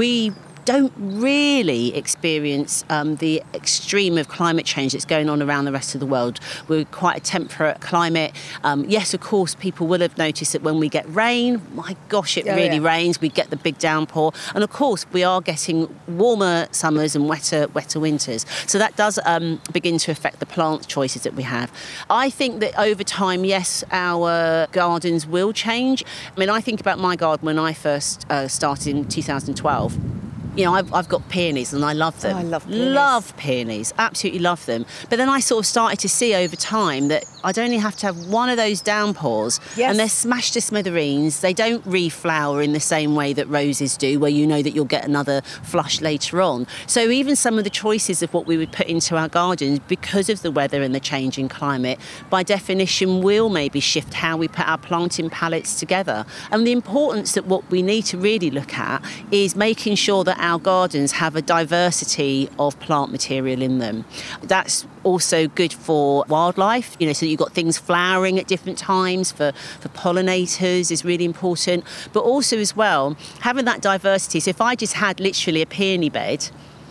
[0.00, 0.32] we
[0.64, 5.94] don't really experience um, the extreme of climate change that's going on around the rest
[5.94, 6.38] of the world.
[6.68, 8.32] We're quite a temperate climate.
[8.64, 12.36] Um, yes, of course, people will have noticed that when we get rain, my gosh,
[12.36, 12.86] it Oh, really yeah.
[12.88, 13.20] rains.
[13.20, 17.68] We get the big downpour, and of course, we are getting warmer summers and wetter,
[17.68, 18.44] wetter winters.
[18.66, 21.72] So that does um, begin to affect the plant choices that we have.
[22.10, 26.04] I think that over time, yes, our gardens will change.
[26.36, 30.21] I mean, I think about my garden when I first uh, started in 2012
[30.56, 32.36] you know, I've, I've got peonies and I love them.
[32.36, 32.94] Oh, I love peonies.
[32.94, 34.84] Love peonies, absolutely love them.
[35.08, 38.06] But then I sort of started to see over time that I'd only have to
[38.06, 39.90] have one of those downpours Yes.
[39.90, 41.40] and they're smashed to smithereens.
[41.40, 44.84] They don't reflower in the same way that roses do, where you know that you'll
[44.84, 46.66] get another flush later on.
[46.86, 50.28] So even some of the choices of what we would put into our gardens, because
[50.28, 51.98] of the weather and the changing climate,
[52.30, 56.24] by definition will maybe shift how we put our planting palettes together.
[56.50, 60.38] And the importance that what we need to really look at is making sure that
[60.38, 64.04] our gardens have a diversity of plant material in them.
[64.42, 69.32] That's also good for wildlife, you know, so you've got things flowering at different times
[69.32, 71.84] for, for pollinators is really important.
[72.12, 74.40] But also as well, having that diversity.
[74.40, 76.50] So if I just had literally a peony bed,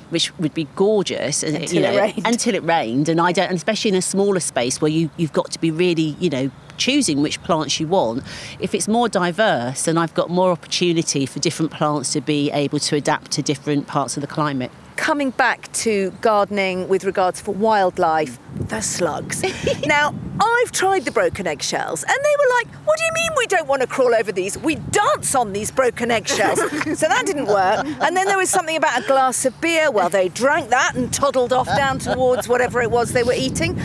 [0.10, 2.28] which would be gorgeous Until you it know rained.
[2.28, 5.32] until it rained and I don't and especially in a smaller space where you you've
[5.32, 8.24] got to be really you know choosing which plants you want
[8.60, 12.80] if it's more diverse then I've got more opportunity for different plants to be able
[12.80, 17.54] to adapt to different parts of the climate Coming back to gardening with regards for
[17.54, 19.44] wildlife, the slugs.
[19.86, 23.48] now, I've tried the broken eggshells and they were like, What do you mean we
[23.48, 24.58] don't want to crawl over these?
[24.58, 26.60] We dance on these broken eggshells.
[27.00, 27.86] so that didn't work.
[28.02, 29.92] And then there was something about a glass of beer.
[29.92, 33.80] Well, they drank that and toddled off down towards whatever it was they were eating.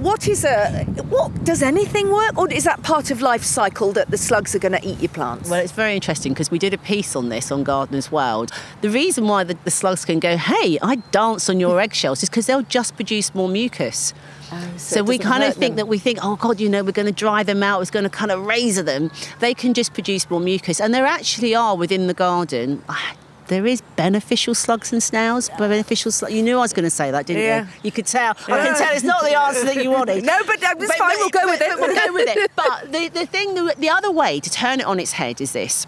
[0.00, 4.10] What is a what does anything work or is that part of life cycle that
[4.10, 5.50] the slugs are going to eat your plants?
[5.50, 8.50] Well, it's very interesting because we did a piece on this on Gardeners World.
[8.80, 12.30] The reason why the, the slugs can go, hey, I dance on your eggshells, is
[12.30, 14.14] because they'll just produce more mucus.
[14.50, 15.76] Oh, so, it we kind of think them.
[15.76, 18.04] that we think, oh God, you know, we're going to dry them out, it's going
[18.04, 19.10] to kind of razor them.
[19.40, 20.80] They can just produce more mucus.
[20.80, 22.82] And there actually are within the garden.
[22.88, 23.14] Ah,
[23.50, 25.50] ah, There is beneficial slugs and snails.
[25.58, 27.62] Beneficial slugs, you knew I was going to say that, didn't Yeah.
[27.62, 27.68] you?
[27.84, 28.34] You could tell.
[28.48, 30.24] I can tell it's not the answer that you wanted.
[30.30, 31.78] No, but uh, it's fine, we'll go with it.
[31.78, 32.50] We'll go with it.
[32.56, 35.52] But the, the thing, the, the other way to turn it on its head is
[35.52, 35.86] this.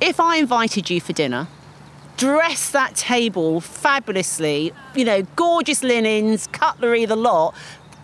[0.00, 1.48] If I invited you for dinner,
[2.16, 7.54] dress that table fabulously, you know, gorgeous linens, cutlery, the lot,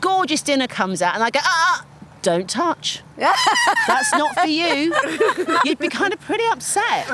[0.01, 1.85] gorgeous dinner comes out, and I go, ah,
[2.23, 3.03] don't touch.
[3.17, 4.95] That's not for you.
[5.65, 7.09] You'd be kind of pretty upset.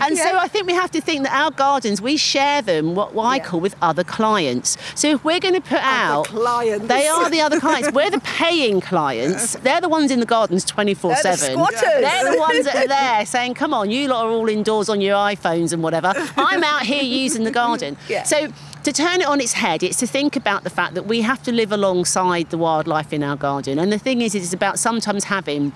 [0.00, 3.14] and so I think we have to think that our gardens, we share them, what,
[3.14, 4.76] what I call with other clients.
[4.94, 6.26] So if we're going to put out.
[6.26, 6.86] clients.
[6.88, 7.92] They are the other clients.
[7.92, 9.54] We're the paying clients.
[9.54, 11.58] They're the ones in the gardens 24 They're the 7.
[12.00, 15.00] They're the ones that are there saying, come on, you lot are all indoors on
[15.00, 16.12] your iPhones and whatever.
[16.36, 17.96] I'm out here using the garden.
[18.08, 18.24] Yeah.
[18.24, 18.52] So
[18.84, 21.42] to turn it on its head, it's to think about the fact that we have
[21.44, 23.78] to live alongside the wildlife in our garden.
[23.78, 25.72] And the thing is, it's about sometimes having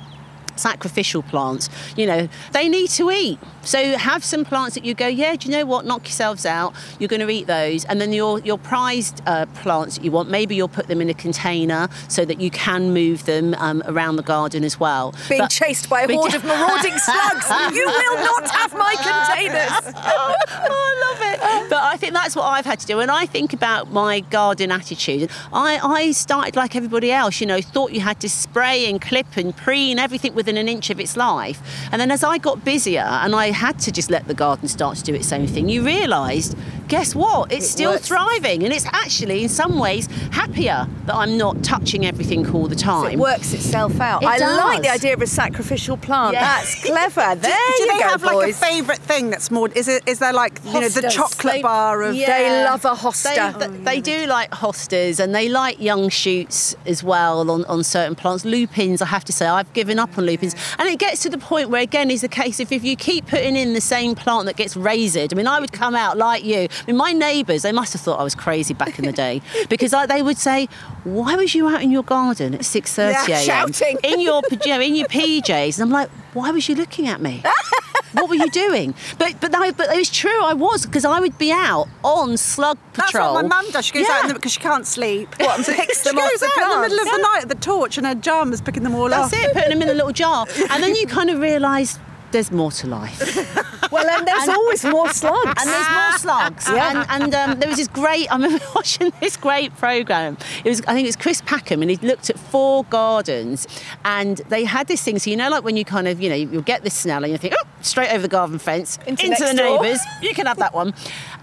[0.58, 5.06] sacrificial plants you know they need to eat so have some plants that you go
[5.06, 8.12] yeah do you know what knock yourselves out you're going to eat those and then
[8.12, 11.88] your your prized uh, plants that you want maybe you'll put them in a container
[12.08, 15.88] so that you can move them um, around the garden as well being But- chased
[15.88, 17.46] by a horde of marauding slugs.
[17.74, 19.94] You will not have my containers.
[19.96, 21.70] oh, I love it.
[21.70, 23.00] But I think that's what I've had to do.
[23.00, 25.30] And I think about my garden attitude.
[25.52, 29.36] I, I started like everybody else, you know, thought you had to spray and clip
[29.36, 31.60] and preen everything within an inch of its life.
[31.90, 34.96] And then as I got busier and I had to just let the garden start
[34.98, 36.56] to do its own thing, you realised
[36.88, 37.50] guess what?
[37.50, 38.06] It's It still works.
[38.06, 42.76] thriving, and it's actually in some ways happier that I'm not touching everything all the
[42.76, 43.10] time.
[43.14, 44.22] It works itself out.
[44.22, 46.34] It I like the idea of a sacrificial plant.
[46.34, 46.44] Yeah.
[46.44, 47.34] That's clever.
[47.34, 48.34] There do you they go, have boys.
[48.34, 49.68] like a favourite thing that's more?
[49.74, 50.04] Is it?
[50.06, 52.14] Is there like you know the chocolate They- bar of?
[52.14, 52.26] Yeah.
[52.38, 53.58] They love a They, hosta.
[53.58, 57.82] th- oh, they do like hostas and they like young shoots as well on, on
[57.82, 58.44] certain plants.
[58.44, 60.35] Lupins, I have to say, I've given up on lupins.
[60.78, 63.26] And it gets to the point where, again, is the case if, if you keep
[63.26, 66.44] putting in the same plant that gets razored, I mean, I would come out like
[66.44, 66.68] you.
[66.70, 69.42] I mean, my neighbours, they must have thought I was crazy back in the day
[69.68, 70.68] because I, they would say,
[71.06, 73.44] why was you out in your garden at 6.30 Yeah, a.m.
[73.72, 73.96] shouting.
[74.02, 75.76] in your, in your PJs?
[75.78, 77.42] And I'm like, why was you looking at me?
[78.12, 78.94] what were you doing?
[79.18, 80.42] But but no, but it was true.
[80.42, 83.34] I was because I would be out on slug patrol.
[83.34, 83.86] That's what my mum does.
[83.86, 85.28] She goes out because she can't sleep.
[85.38, 87.16] What, and picks she them off goes the out in the middle of plants?
[87.16, 89.38] the night at the torch and her jammers picking them all That's off.
[89.40, 90.46] it, putting them in a little jar.
[90.70, 91.98] And then you kind of realise
[92.36, 93.62] there's more to life.
[93.92, 95.62] Well, and there's always more slugs.
[95.62, 96.68] And there's more slugs.
[96.68, 97.04] Yeah.
[97.08, 100.36] And, and um, there was this great, I remember watching this great programme.
[100.64, 103.68] It was, I think it was Chris Packham, and he looked at four gardens,
[104.04, 105.20] and they had this thing.
[105.20, 107.30] So, you know, like when you kind of, you know, you'll get this smell and
[107.32, 110.58] you think, oh, straight over the garden fence, Into into, the neighbours, you can have
[110.58, 110.92] that one.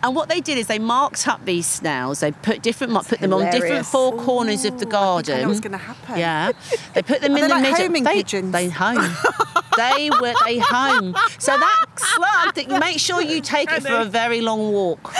[0.03, 3.19] And what they did is they marked up these snails, they put different, mar- put
[3.21, 3.89] them on different hilarious.
[3.89, 5.25] four corners of the I garden.
[5.25, 6.19] think I know what's gonna happen.
[6.19, 6.51] Yeah.
[6.93, 7.77] They put them in the like middle.
[7.77, 8.51] homing they, pigeons?
[8.51, 9.15] They home.
[9.77, 11.15] They were they home.
[11.39, 15.01] So that slug, that make sure you take it for a very long walk.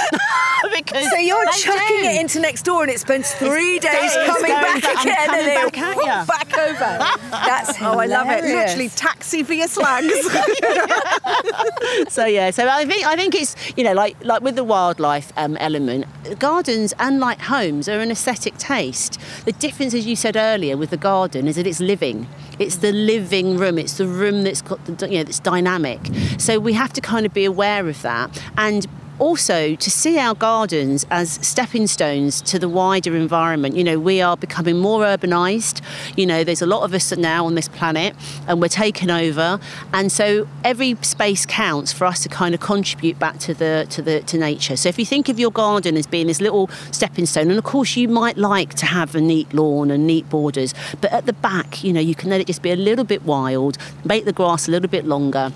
[0.73, 2.07] because So you're chucking do.
[2.09, 5.25] it into next door and it spends three days It's coming back back and again
[5.27, 6.25] coming and then back at ya.
[6.25, 7.29] back over.
[7.31, 8.43] That's Oh, I love it.
[8.43, 10.13] Literally taxi for your slugs.
[12.09, 15.31] So yeah, so I think I think it's you know like like with the wildlife
[15.37, 16.05] um, element,
[16.39, 19.19] gardens and like homes are an aesthetic taste.
[19.45, 22.27] The difference, as you said earlier, with the garden is that it's living.
[22.59, 23.77] It's the living room.
[23.77, 25.99] It's the room that's got the you know that's dynamic.
[26.37, 28.87] So we have to kind of be aware of that and.
[29.19, 33.75] Also, to see our gardens as stepping stones to the wider environment.
[33.75, 35.81] You know, we are becoming more urbanised.
[36.17, 38.15] You know, there's a lot of us now on this planet,
[38.47, 39.59] and we're taking over.
[39.93, 44.01] And so every space counts for us to kind of contribute back to the to
[44.01, 44.75] the to nature.
[44.75, 47.63] So if you think of your garden as being this little stepping stone, and of
[47.63, 51.33] course you might like to have a neat lawn and neat borders, but at the
[51.33, 54.33] back, you know, you can let it just be a little bit wild, make the
[54.33, 55.51] grass a little bit longer.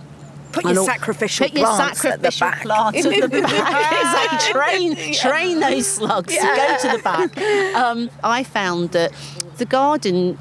[0.64, 2.94] Put your sacrificial put your plants at the sacrificial back.
[2.94, 4.42] plants at the back.
[4.52, 7.38] Train, train those slugs to go to the back.
[7.76, 9.12] Um, I found that
[9.58, 10.38] the garden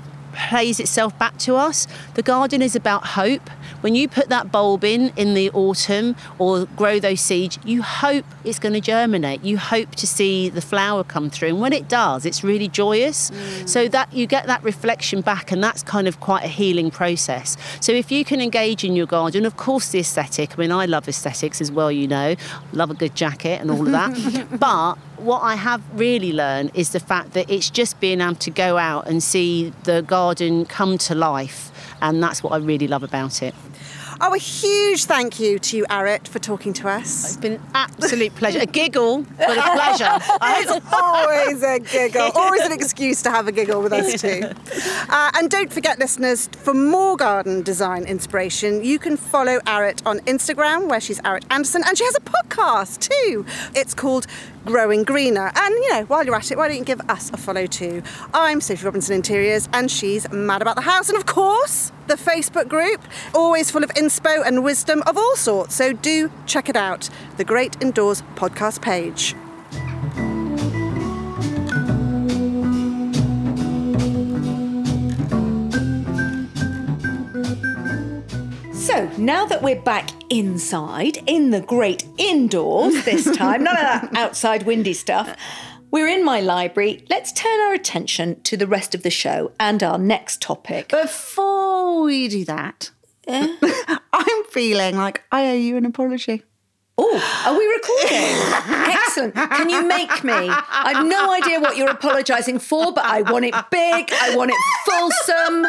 [0.49, 1.87] plays itself back to us.
[2.15, 3.49] The garden is about hope.
[3.87, 8.25] When you put that bulb in in the autumn or grow those seeds, you hope
[8.43, 9.45] it's going to germinate.
[9.45, 11.51] You hope to see the flower come through.
[11.51, 13.31] And when it does, it's really joyous.
[13.31, 13.69] Mm.
[13.69, 17.57] So that you get that reflection back and that's kind of quite a healing process.
[17.79, 20.87] So if you can engage in your garden, of course the aesthetic, I mean I
[20.87, 22.35] love aesthetics as well, you know.
[22.73, 24.49] Love a good jacket and all of that.
[24.59, 28.51] but what I have really learned is the fact that it's just being able to
[28.51, 31.71] go out and see the garden come to life.
[32.01, 33.55] And that's what I really love about it.
[34.21, 37.25] oh, a huge thank you to you, Arit, for talking to us.
[37.25, 38.61] It's been an absolute pleasure.
[38.61, 40.19] A giggle, but a pleasure.
[40.59, 44.43] It's always a giggle, always an excuse to have a giggle with us too.
[45.09, 50.19] Uh, and don't forget, listeners, for more garden design inspiration, you can follow Arit on
[50.21, 53.47] Instagram, where she's Arit Anderson, and she has a podcast too.
[53.75, 54.27] It's called
[54.67, 55.53] Growing Greener.
[55.55, 58.03] And you know, while you're at it, why don't you give us a follow too?
[58.35, 62.69] I'm Sophie Robinson Interiors, and she's mad about the house, and of course, the Facebook
[62.69, 63.01] group,
[63.33, 65.77] always full of inspo and wisdom of all sorts.
[65.77, 69.37] So do check it out, the Great Indoors podcast page.
[78.87, 84.17] So now that we're back inside, in the great indoors this time, none of that
[84.17, 85.37] outside windy stuff,
[85.91, 87.05] we're in my library.
[87.11, 90.91] Let's turn our attention to the rest of the show and our next topic.
[90.91, 92.93] Before we do that,
[93.29, 96.45] I'm feeling like I owe you an apology.
[96.97, 98.95] Oh, are we recording?
[98.95, 99.35] Excellent.
[99.35, 100.33] Can you make me?
[100.33, 104.13] I've no idea what you're apologising for, but I want it big.
[104.13, 105.67] I want it fulsome.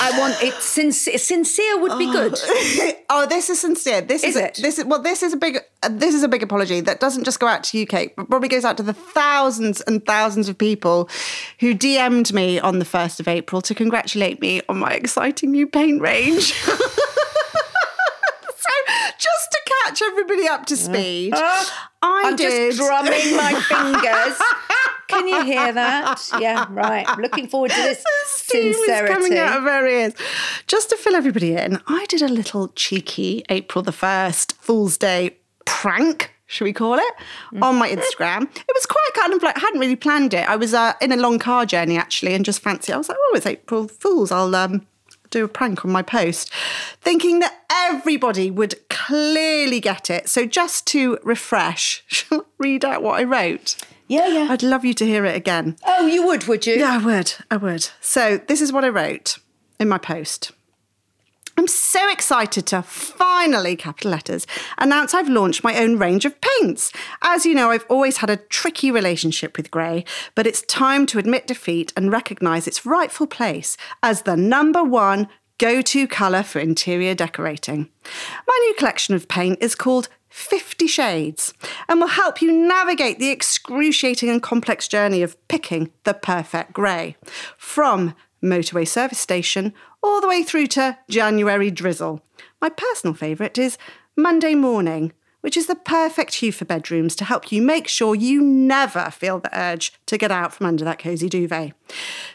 [0.00, 1.16] I want it sincere.
[1.16, 2.38] Sincere would be good.
[3.08, 4.00] Oh, this is sincere.
[4.00, 4.58] This is, Is it?
[4.60, 5.00] This is well.
[5.00, 5.58] This is a big.
[5.82, 8.48] Uh, this is a big apology that doesn't just go out to UK, but probably
[8.48, 11.08] goes out to the thousands and thousands of people
[11.60, 15.68] who DM'd me on the first of April to congratulate me on my exciting new
[15.68, 16.52] paint range.
[16.64, 16.74] so,
[19.18, 21.70] just to catch everybody up to speed, I
[22.02, 22.74] I'm did.
[22.74, 24.40] just drumming my fingers.
[25.08, 26.20] Can you hear that?
[26.40, 27.06] Yeah, right.
[27.18, 30.14] Looking forward to this steam is coming out of her ears.
[30.66, 35.36] Just to fill everybody in, I did a little cheeky April the 1st Fool's Day
[35.64, 37.14] prank should we call it,
[37.60, 38.42] on my Instagram.
[38.42, 40.48] It was quite kind of like, I hadn't really planned it.
[40.48, 43.18] I was uh, in a long car journey actually and just fancy, I was like,
[43.20, 44.30] oh, it's April Fool's.
[44.30, 44.86] I'll um,
[45.36, 46.52] do a prank on my post,
[47.00, 50.28] thinking that everybody would clearly get it.
[50.28, 53.76] So just to refresh, shall I read out what I wrote?
[54.08, 54.46] Yeah, yeah.
[54.50, 55.76] I'd love you to hear it again.
[55.84, 56.74] Oh, you would, would you?
[56.74, 57.34] Yeah, I would.
[57.50, 57.88] I would.
[58.00, 59.38] So this is what I wrote
[59.80, 60.52] in my post.
[61.58, 66.92] I'm so excited to finally, capital letters, announce I've launched my own range of paints.
[67.22, 71.18] As you know, I've always had a tricky relationship with grey, but it's time to
[71.18, 76.58] admit defeat and recognise its rightful place as the number one go to colour for
[76.58, 77.88] interior decorating.
[78.46, 81.54] My new collection of paint is called 50 Shades
[81.88, 87.16] and will help you navigate the excruciating and complex journey of picking the perfect grey.
[87.56, 89.72] From motorway service station
[90.06, 92.22] all the way through to January drizzle.
[92.60, 93.76] My personal favourite is
[94.16, 98.40] Monday morning, which is the perfect hue for bedrooms to help you make sure you
[98.40, 101.72] never feel the urge to get out from under that cosy duvet.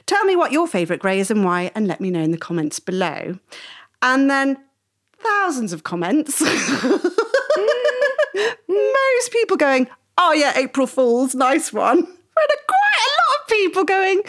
[0.06, 2.38] Tell me what your favourite grey is and why, and let me know in the
[2.38, 3.40] comments below.
[4.02, 4.58] And then
[5.20, 6.42] thousands of comments.
[8.68, 12.08] Most people going, oh yeah, April Fool's, nice one.
[12.34, 14.22] And quite a lot of people going,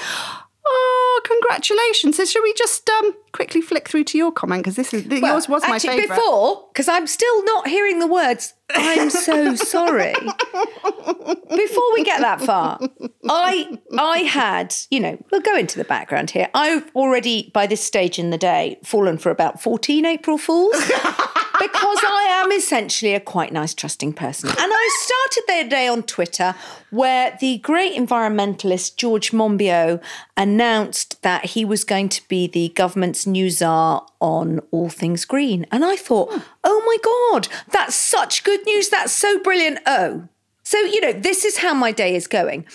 [0.64, 2.16] Oh, congratulations!
[2.16, 5.32] So, should we just um, quickly flick through to your comment because this is Well,
[5.32, 6.16] yours was my actually, favourite.
[6.16, 10.14] Before, because I'm still not hearing the words, I'm so sorry.
[10.22, 12.78] Before we get that far,
[13.28, 16.48] I I had, you know, we'll go into the background here.
[16.54, 20.74] I've already, by this stage in the day, fallen for about 14 April Fools.
[21.58, 24.48] because I am essentially a quite nice, trusting person.
[24.50, 26.54] And I started their day on Twitter
[26.90, 30.02] where the great environmentalist George Monbiot
[30.36, 35.66] announced that he was going to be the government's new czar on all things green.
[35.70, 36.32] And I thought,
[36.64, 38.88] oh my God, that's such good news.
[38.88, 39.78] That's so brilliant.
[39.86, 40.28] Oh,
[40.64, 42.66] so, you know, this is how my day is going.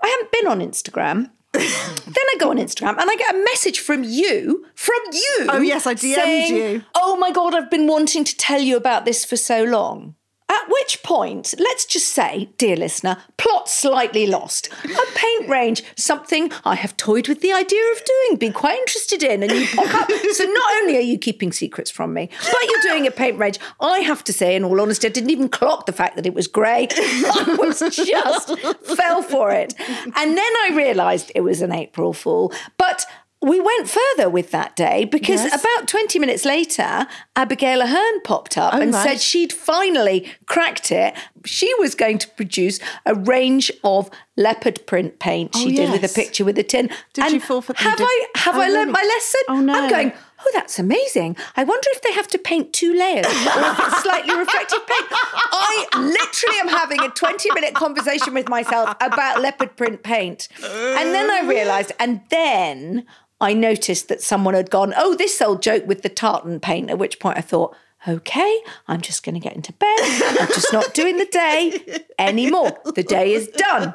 [0.00, 1.30] I haven't been on Instagram.
[2.06, 5.46] then I go on Instagram and I get a message from you, from you.
[5.48, 6.84] Oh, yes, I DM'd saying, you.
[6.94, 10.16] Oh my God, I've been wanting to tell you about this for so long.
[10.54, 14.68] At which point, let's just say, dear listener, plot slightly lost.
[14.84, 19.24] A paint range, something I have toyed with the idea of doing, been quite interested
[19.24, 20.10] in, and you pop up.
[20.32, 23.58] So not only are you keeping secrets from me, but you're doing a paint range.
[23.80, 26.34] I have to say, in all honesty, I didn't even clock the fact that it
[26.34, 26.86] was grey.
[26.90, 28.58] I was just
[28.96, 29.74] fell for it.
[29.78, 32.52] And then I realised it was an April Fool.
[32.78, 33.06] But
[33.44, 35.60] we went further with that day because Yes.
[35.62, 39.02] about 20 minutes later, Abigail Ahern popped up Oh, and right.
[39.06, 41.14] said she'd finally cracked it.
[41.44, 45.52] She was going to produce a range of leopard print paint.
[45.54, 46.88] Oh, she Oh, did with a picture with a tin.
[47.12, 48.92] Did And you fall for- you Have did- I have Oh, I learnt really?
[48.92, 49.40] my lesson?
[49.48, 49.74] Oh, no.
[49.74, 50.12] I'm going.
[50.46, 51.36] Oh, that's amazing.
[51.56, 55.06] I wonder if they have to paint two layers or if it's slightly reflective paint.
[55.10, 60.48] I literally am having a 20 minute conversation with myself about leopard print paint.
[60.62, 63.06] And then I realised, and then
[63.40, 66.98] I noticed that someone had gone, oh, this old joke with the tartan paint, at
[66.98, 67.74] which point I thought,
[68.06, 70.38] okay, I'm just going to get into bed.
[70.40, 72.78] I'm just not doing the day anymore.
[72.94, 73.94] The day is done.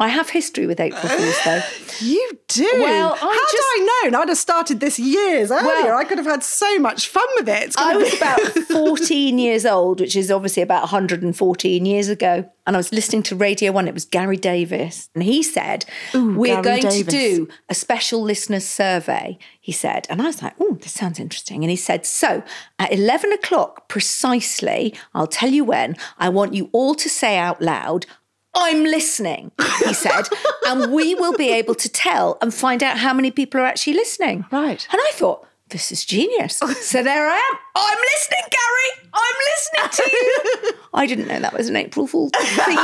[0.00, 1.62] I have history with April uh, Fools, though.
[2.00, 2.70] You do.
[2.78, 5.66] Well, I Had just- I known, I'd have started this years earlier.
[5.66, 7.74] Well- I could have had so much fun with it.
[7.76, 12.50] I was about 14 years old, which is obviously about 114 years ago.
[12.66, 13.88] And I was listening to Radio 1.
[13.88, 15.10] It was Gary Davies.
[15.14, 15.84] And he said,
[16.14, 20.06] We're Gary going to do a special listeners survey, he said.
[20.08, 21.62] And I was like, Oh, this sounds interesting.
[21.64, 22.42] And he said, So
[22.78, 27.60] at 11 o'clock precisely, I'll tell you when, I want you all to say out
[27.60, 28.06] loud,
[28.54, 29.52] I'm listening,
[29.84, 30.28] he said,
[30.66, 33.94] and we will be able to tell and find out how many people are actually
[33.94, 34.44] listening.
[34.50, 34.86] Right.
[34.90, 36.56] And I thought, this is genius.
[36.56, 37.58] So there I am.
[37.76, 39.08] I'm listening, Gary.
[39.14, 40.72] I'm listening to you.
[40.92, 42.78] I didn't know that was an April Fool for years.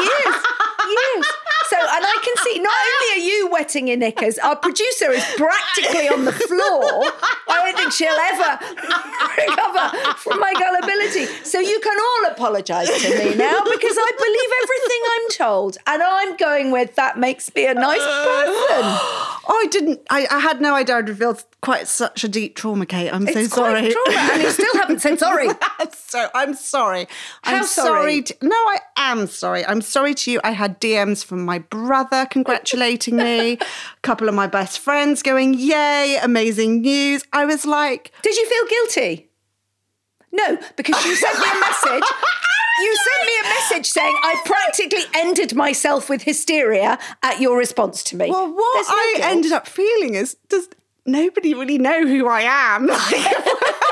[0.86, 1.26] Years.
[1.68, 5.24] So, and I can see not only are you wetting your knickers, our producer is
[5.36, 7.02] practically on the floor.
[7.48, 9.05] I don't think she'll ever
[9.48, 11.26] recover from my gullibility.
[11.44, 15.78] So you can all apologise to me now because I believe everything I'm told.
[15.86, 18.84] And I'm going with that makes me a nice person.
[18.84, 20.00] Oh, I didn't.
[20.10, 23.10] I, I had no idea I'd revealed quite such a deep trauma, Kate.
[23.12, 23.80] I'm so It's sorry.
[23.80, 25.48] quite trauma, and you still haven't said sorry.
[25.92, 27.06] so I'm sorry.
[27.42, 28.22] How I'm sorry?
[28.22, 29.64] to, no, I am sorry.
[29.66, 30.40] I'm sorry to you.
[30.44, 33.58] I had DMs from my brother congratulating me, a
[34.02, 38.68] couple of my best friends going, "Yay, amazing news!" I was like, Did you feel
[38.68, 39.25] guilty?
[40.36, 42.04] No, because you sent me a message.
[42.78, 48.02] You sent me a message saying I practically ended myself with hysteria at your response
[48.02, 48.28] to me.
[48.30, 49.30] "Well, what no I guilt.
[49.32, 50.68] ended up feeling is, does
[51.06, 52.86] nobody really know who I am?"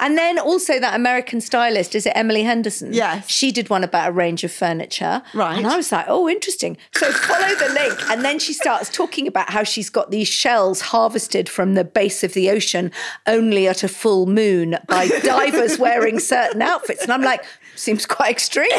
[0.00, 2.92] and then also that American stylist, is it Emily Henderson?
[2.92, 3.28] Yes.
[3.30, 5.22] She did one about a range of furniture.
[5.32, 5.56] Right.
[5.56, 6.76] And I was like, oh, interesting.
[6.92, 8.10] So follow the link.
[8.10, 12.22] And then she starts talking about how she's got these shells harvested from the base
[12.24, 12.90] of the ocean
[13.26, 17.02] only at a full moon by divers wearing certain outfits.
[17.02, 17.44] And I'm like,
[17.76, 18.68] seems quite extreme.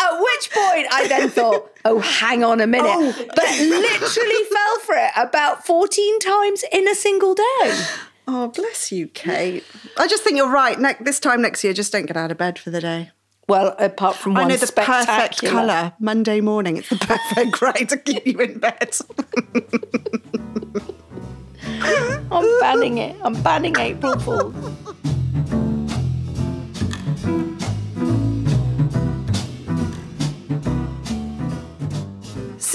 [0.00, 2.90] At which point I then thought, oh, hang on a minute.
[2.90, 3.12] Oh.
[3.34, 7.84] But literally fell for it about 14 times in a single day.
[8.26, 9.64] Oh, bless you, Kate.
[9.96, 10.78] I just think you're right.
[10.78, 13.10] Ne- this time next year, just don't get out of bed for the day.
[13.48, 15.94] Well, apart from one I know the perfect colour.
[15.98, 18.94] Monday morning, it's the perfect grey to keep you in bed.
[22.30, 23.16] I'm banning it.
[23.22, 24.54] I'm banning April Fools.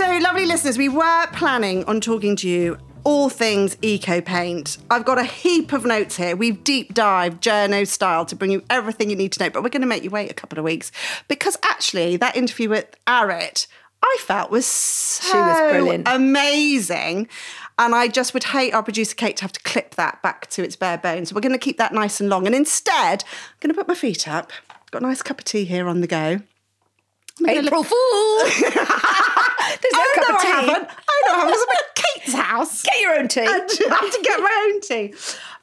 [0.04, 4.78] So, lovely listeners, we were planning on talking to you all things eco paint.
[4.92, 6.36] I've got a heap of notes here.
[6.36, 9.70] We've deep dived journo style to bring you everything you need to know, but we're
[9.70, 10.92] going to make you wait a couple of weeks
[11.30, 13.68] because actually, that interview with Arit,
[14.04, 16.06] I felt was so was brilliant.
[16.06, 17.30] amazing.
[17.80, 20.66] And I just would hate our producer Kate to have to clip that back to
[20.66, 21.30] its bare bones.
[21.30, 22.46] So we're going to keep that nice and long.
[22.46, 24.52] And instead, I'm going to put my feet up.
[24.92, 26.42] Got a nice cup of tea here on the go.
[27.48, 28.64] April Fools.
[29.82, 30.48] There's no cup of tea.
[30.48, 30.90] I haven't.
[30.90, 32.84] I know I I'm at Kate's house.
[32.84, 33.42] Get your own tea.
[33.42, 35.14] I have to get my own tea.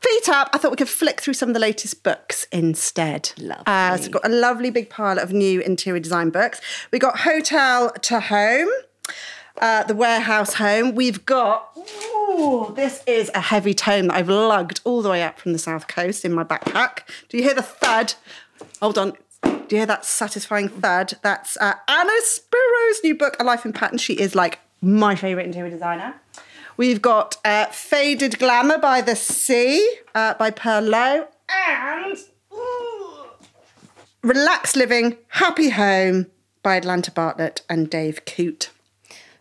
[0.01, 0.51] Feet up.
[0.53, 3.33] I thought we could flick through some of the latest books instead.
[3.39, 3.65] Lovely.
[3.67, 6.61] Uh, so we've got a lovely big pile of new interior design books.
[6.91, 8.69] We got Hotel to Home.
[9.61, 10.95] Uh, the warehouse home.
[10.95, 15.39] We've got, ooh, this is a heavy tome that I've lugged all the way up
[15.39, 17.01] from the south coast in my backpack.
[17.29, 18.15] Do you hear the thud?
[18.81, 19.13] Hold on.
[19.71, 21.15] Do you hear that satisfying thud?
[21.23, 23.99] That's uh, Anna Spiro's new book, A Life in Pattern.
[23.99, 26.17] She is like my favourite interior designer.
[26.77, 31.29] We've got uh, Faded Glamour by the Sea uh, by Pearl Lowe.
[31.49, 32.19] And
[32.53, 33.27] ooh,
[34.23, 36.27] Relaxed Living, Happy Home
[36.65, 38.71] by Atlanta Bartlett and Dave Coote.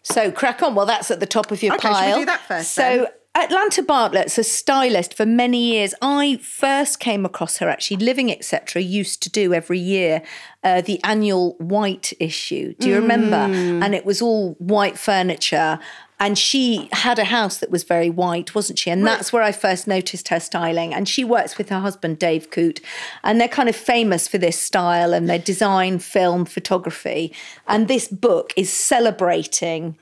[0.04, 0.76] So crack on.
[0.76, 2.20] Well, that's at the top of your Okay, pile.
[2.20, 3.08] do that first So then?
[3.40, 5.94] Atlanta Bartlett's a stylist for many years.
[6.02, 7.98] I first came across her actually.
[7.98, 8.82] Living Etc.
[8.82, 10.22] used to do every year
[10.64, 12.74] uh, the annual white issue.
[12.80, 13.38] Do you remember?
[13.38, 13.84] Mm.
[13.84, 15.80] And it was all white furniture.
[16.20, 18.90] And she had a house that was very white, wasn't she?
[18.90, 20.94] And that's where I first noticed her styling.
[20.94, 22.82] And she works with her husband, Dave Coote.
[23.24, 27.34] And they're kind of famous for this style and their design, film, photography.
[27.68, 29.98] And this book is celebrating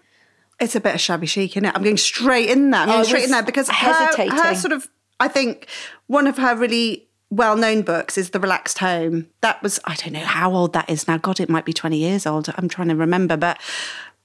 [0.60, 1.76] It's a bit of shabby chic, isn't it?
[1.76, 2.82] I'm going straight in there.
[2.82, 4.38] I'm going straight in there because her, hesitating.
[4.38, 4.88] her sort of,
[5.20, 5.68] I think,
[6.08, 9.28] one of her really well-known books is The Relaxed Home.
[9.42, 11.18] That was, I don't know how old that is now.
[11.18, 12.50] God, it might be 20 years old.
[12.58, 13.60] I'm trying to remember, but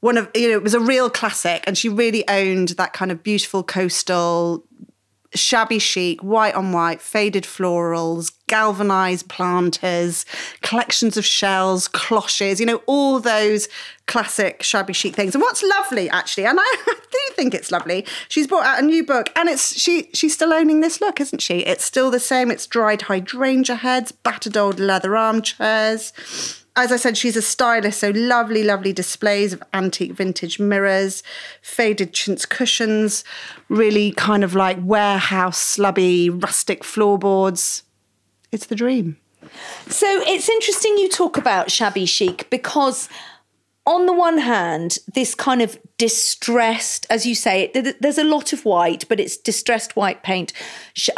[0.01, 3.13] one of, you know, it was a real classic, and she really owned that kind
[3.13, 4.65] of beautiful coastal
[5.35, 10.27] shabby chic, white on white, faded florals, galvanized planters,
[10.61, 13.69] collections of shells, cloches, you know, all those
[14.07, 15.35] classic shabby chic things.
[15.35, 19.05] And what's lovely actually, and I do think it's lovely, she's brought out a new
[19.05, 21.61] book and it's she she's still owning this look, isn't she?
[21.61, 22.51] It's still the same.
[22.51, 26.62] It's dried hydrangea heads, battered old leather armchairs.
[26.75, 31.23] As I said, she's a stylist, so lovely, lovely displays of antique vintage mirrors,
[31.61, 33.25] faded chintz cushions,
[33.69, 37.83] really kind of like warehouse, slubby, rustic floorboards.
[38.53, 39.19] It's the dream.
[39.89, 43.09] So it's interesting you talk about shabby chic because,
[43.85, 48.55] on the one hand, this kind of distressed, as you say, th- there's a lot
[48.55, 50.55] of white, but it's distressed white paint.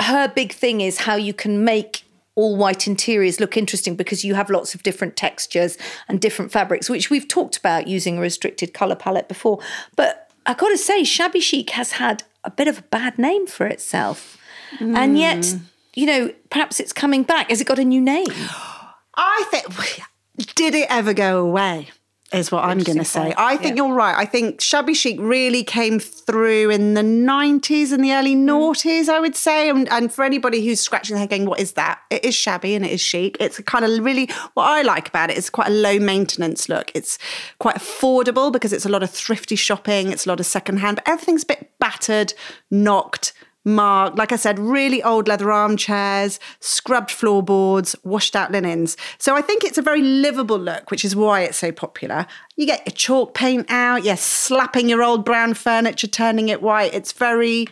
[0.00, 2.04] Her big thing is how you can make
[2.36, 5.78] all white interiors look interesting because you have lots of different textures
[6.08, 9.60] and different fabrics, which we've talked about using a restricted colour palette before.
[9.96, 13.46] But I got to say, shabby chic has had a bit of a bad name
[13.46, 14.38] for itself.
[14.80, 15.16] And hmm.
[15.16, 15.54] yet,
[15.94, 17.50] you know, perhaps it's coming back.
[17.50, 18.26] Has it got a new name?
[19.16, 21.90] I think, did it ever go away?
[22.32, 23.32] Is what I'm going to say.
[23.36, 24.16] I think you're right.
[24.16, 28.44] I think shabby chic really came through in the 90s and the early mm.
[28.44, 29.68] noughties, I would say.
[29.68, 32.00] And, and for anybody who's scratching their head going, what is that?
[32.10, 33.36] It is shabby and it is chic.
[33.38, 36.68] It's a kind of really, what I like about it is quite a low maintenance
[36.68, 36.90] look.
[36.92, 37.18] It's
[37.60, 41.08] quite affordable because it's a lot of thrifty shopping, it's a lot of secondhand, but
[41.08, 42.34] everything's a bit battered,
[42.68, 43.32] knocked,
[43.64, 44.16] marked.
[44.18, 48.96] Like I said, really old leather armchairs, scrubbed floorboards, washed out linens.
[49.18, 52.26] So I think it's a very livable look, which is why it's so popular.
[52.56, 56.94] You get your chalk paint out, you're slapping your old brown furniture, turning it white.
[56.94, 57.66] It's very,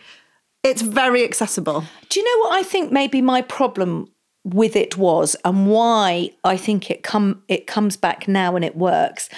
[0.63, 1.83] it's very accessible.
[2.09, 4.09] Do you know what I think maybe my problem
[4.45, 8.75] with it was and why I think it come it comes back now and it
[8.75, 9.29] works?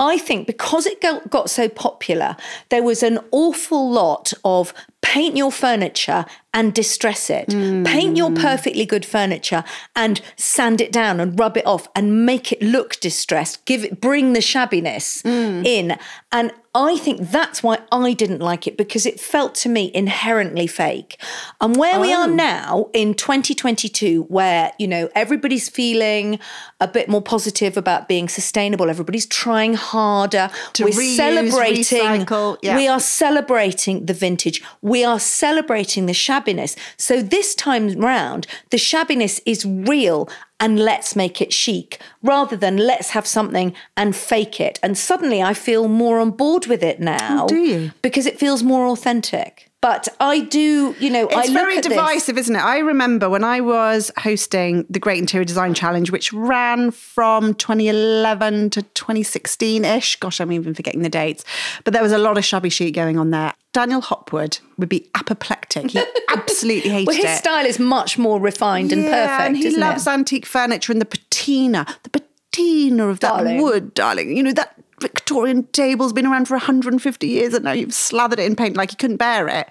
[0.00, 2.34] I think because it got, got so popular,
[2.70, 7.48] there was an awful lot of paint your furniture and distress it.
[7.48, 8.36] Paint your hmm.
[8.36, 9.62] perfectly good furniture
[9.94, 13.64] and sand it down and rub it off and make it look distressed.
[13.66, 15.64] Give it bring the shabbiness hmm.
[15.64, 15.96] in.
[16.32, 20.68] And I think that's why I didn't like it because it felt to me inherently
[20.68, 21.20] fake.
[21.60, 22.32] And where we are oh.
[22.32, 26.38] now in 2022 where, you know, everybody's feeling
[26.80, 30.48] a bit more positive about being sustainable, everybody's trying harder.
[30.74, 32.26] To We're reuse, celebrating
[32.62, 32.76] yeah.
[32.76, 34.62] we are celebrating the vintage.
[34.90, 36.76] We are celebrating the shabbiness.
[36.96, 40.28] So this time round, the shabbiness is real
[40.58, 44.80] and let's make it chic rather than let's have something and fake it.
[44.82, 47.44] And suddenly I feel more on board with it oh, now.
[47.44, 47.92] Oh, do you?
[48.02, 49.70] Because it feels more authentic.
[49.80, 52.62] But I do, you know, I It's look very at this- divisive, isn't it?
[52.62, 58.70] I remember when I was hosting the Great Interior Design Challenge, which ran from 2011
[58.70, 60.16] to 2016 ish.
[60.16, 61.44] Gosh, I'm even forgetting the dates.
[61.84, 63.54] But there was a lot of shabby chic going on there.
[63.72, 65.90] Daniel Hopwood would be apoplectic.
[65.92, 67.06] He absolutely hated it.
[67.06, 67.38] Well, his it.
[67.38, 69.46] style is much more refined and Yeah, perfect.
[69.48, 70.10] And he loves it?
[70.10, 73.62] antique furniture and the patina, the patina of that Darling.
[73.62, 74.36] wood, darling.
[74.36, 78.46] You know, that Victorian table's been around for 150 years and now you've slathered it
[78.46, 79.68] in paint like you couldn't bear it.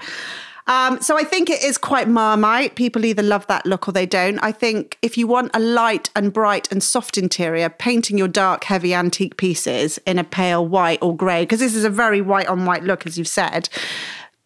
[0.70, 2.76] Um, so I think it is quite marmite.
[2.76, 4.38] People either love that look or they don't.
[4.39, 8.65] I think if you want a light and bright and soft interior, painting your dark,
[8.65, 12.47] heavy antique pieces in a pale white or grey, because this is a very white
[12.47, 13.67] on white look, as you've said,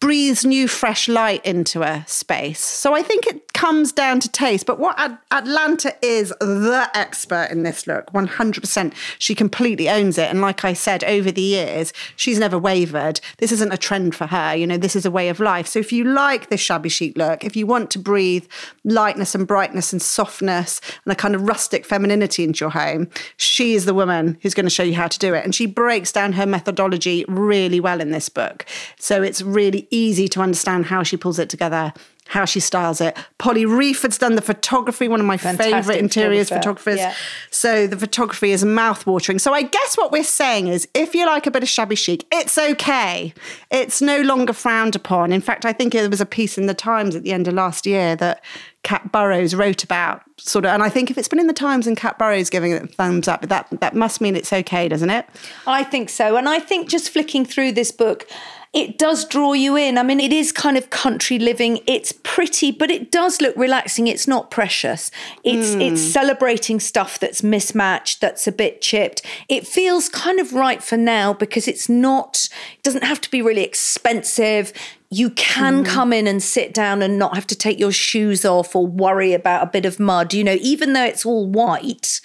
[0.04, 2.60] breathes new, fresh light into a space.
[2.60, 4.66] So I think it comes down to taste.
[4.66, 8.92] But what At- Atlanta is the expert in this look, 100%.
[9.18, 10.28] She completely owns it.
[10.28, 13.18] And like I said, over the years, she's never wavered.
[13.38, 14.54] This isn't a trend for her.
[14.54, 15.66] You know, this is a way of life.
[15.66, 18.44] So if you like this shabby chic look, if you want to breathe
[18.84, 23.72] lightness and brightness and softness and a kind of rustic femininity into your home, she
[23.74, 25.44] is the woman who's going to show you how to do it.
[25.46, 28.66] And she breaks down her methodology really well in this book.
[28.98, 31.92] So it's really easy to understand how she pulls it together.
[32.28, 33.18] How she styles it.
[33.36, 36.98] Polly Wreford's done the photography, one of my Fantastic favourite interiors photographer, photographers.
[36.98, 37.14] yeah.
[37.50, 39.38] So the photography is mouth-watering.
[39.38, 42.24] So I guess what we're saying is if you like a bit of shabby chic,
[42.32, 43.34] it's okay.
[43.70, 45.32] It's no longer frowned upon.
[45.32, 47.52] In fact, I think there was a piece in the Times at the end of
[47.52, 48.42] last year that
[48.84, 51.86] Cat Burrows wrote about sort of and I think if it's been in the Times
[51.86, 55.10] and Cat Burrows giving it a thumbs up, that that must mean it's okay, doesn't
[55.10, 55.26] it?
[55.66, 56.36] I think so.
[56.36, 58.26] And I think just flicking through this book,
[58.74, 59.96] it does draw you in.
[59.96, 61.78] I mean, it is kind of country living.
[61.86, 64.08] It's pretty, but it does look relaxing.
[64.08, 65.12] It's not precious.
[65.44, 65.80] It's hmm.
[65.80, 69.22] it's celebrating stuff that's mismatched, that's a bit chipped.
[69.48, 73.40] It feels kind of right for now because it's not it doesn't have to be
[73.40, 74.72] really expensive.
[75.08, 75.84] You can hmm.
[75.84, 79.34] come in and sit down and not have to take your shoes off or worry
[79.34, 80.34] about a bit of mud.
[80.34, 82.20] You know, even though it's all white,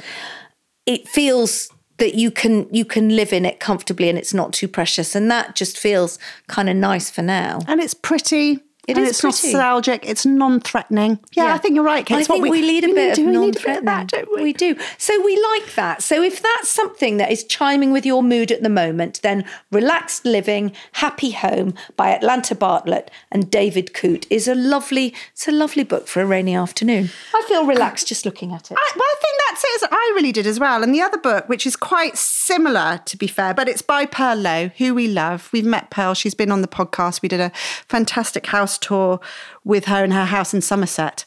[0.87, 1.69] it feels
[1.99, 5.29] that you can you can live in it comfortably and it's not too precious and
[5.29, 8.59] that just feels kind of nice for now And it's pretty.
[8.89, 9.53] It and is it's pretty.
[9.53, 10.05] nostalgic.
[10.07, 11.19] It's non-threatening.
[11.33, 12.17] Yeah, I think you're right, Kate.
[12.17, 13.21] I think we, lead a we bit do.
[13.21, 13.73] of We a non-threatening.
[13.75, 14.43] bit of that, don't we?
[14.43, 14.75] we do.
[14.97, 16.01] So we like that.
[16.03, 20.25] So if that's something that is chiming with your mood at the moment, then Relaxed
[20.25, 25.83] Living, Happy Home by Atlanta Bartlett and David Coote is a lovely, it's a lovely
[25.83, 27.09] book for a rainy afternoon.
[27.33, 28.77] I feel relaxed just looking at it.
[28.77, 29.89] I, well, I think that's it.
[29.91, 30.81] I really did as well.
[30.83, 34.35] And the other book, which is quite similar, to be fair, but it's by Pearl
[34.37, 35.49] Lowe, who we love.
[35.53, 36.13] We've met Pearl.
[36.15, 37.21] She's been on the podcast.
[37.21, 37.51] We did a
[37.87, 39.19] fantastic house tour
[39.63, 41.25] with her in her house in Somerset.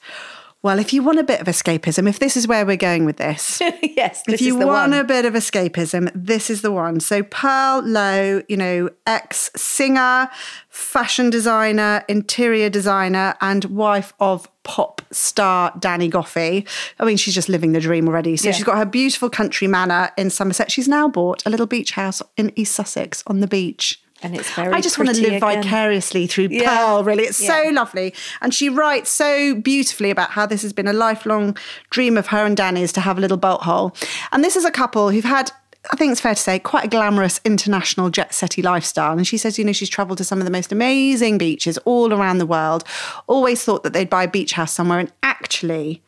[0.64, 3.16] Well, if you want a bit of escapism, if this is where we're going with
[3.16, 4.92] this, yes, this if you want one.
[4.92, 7.00] a bit of escapism, this is the one.
[7.00, 10.30] So Pearl Lowe, you know, ex singer,
[10.68, 16.64] fashion designer, interior designer, and wife of pop star Danny Goffey.
[17.00, 18.36] I mean, she's just living the dream already.
[18.36, 18.53] So Yeah.
[18.53, 20.70] she's got her beautiful country manor in Somerset.
[20.70, 24.00] She's now bought a little beach house in East Sussex on the beach.
[24.22, 25.62] And it's very I just want to live again.
[25.62, 26.76] vicariously through Yeah.
[26.76, 27.24] Pearl, really.
[27.24, 28.14] It's so lovely.
[28.40, 31.56] And she writes so beautifully about how this has been a lifelong
[31.90, 33.94] dream of her and Danny's to have a little boat hole.
[34.30, 35.50] And this is a couple who've had.
[35.90, 39.16] I think it's fair to say, quite a glamorous international jet setty lifestyle.
[39.16, 42.12] And she says, you know, she's traveled to some of the most amazing beaches all
[42.12, 42.84] around the world.
[43.26, 45.00] Always thought that they'd buy a beach house somewhere.
[45.00, 46.00] And actually,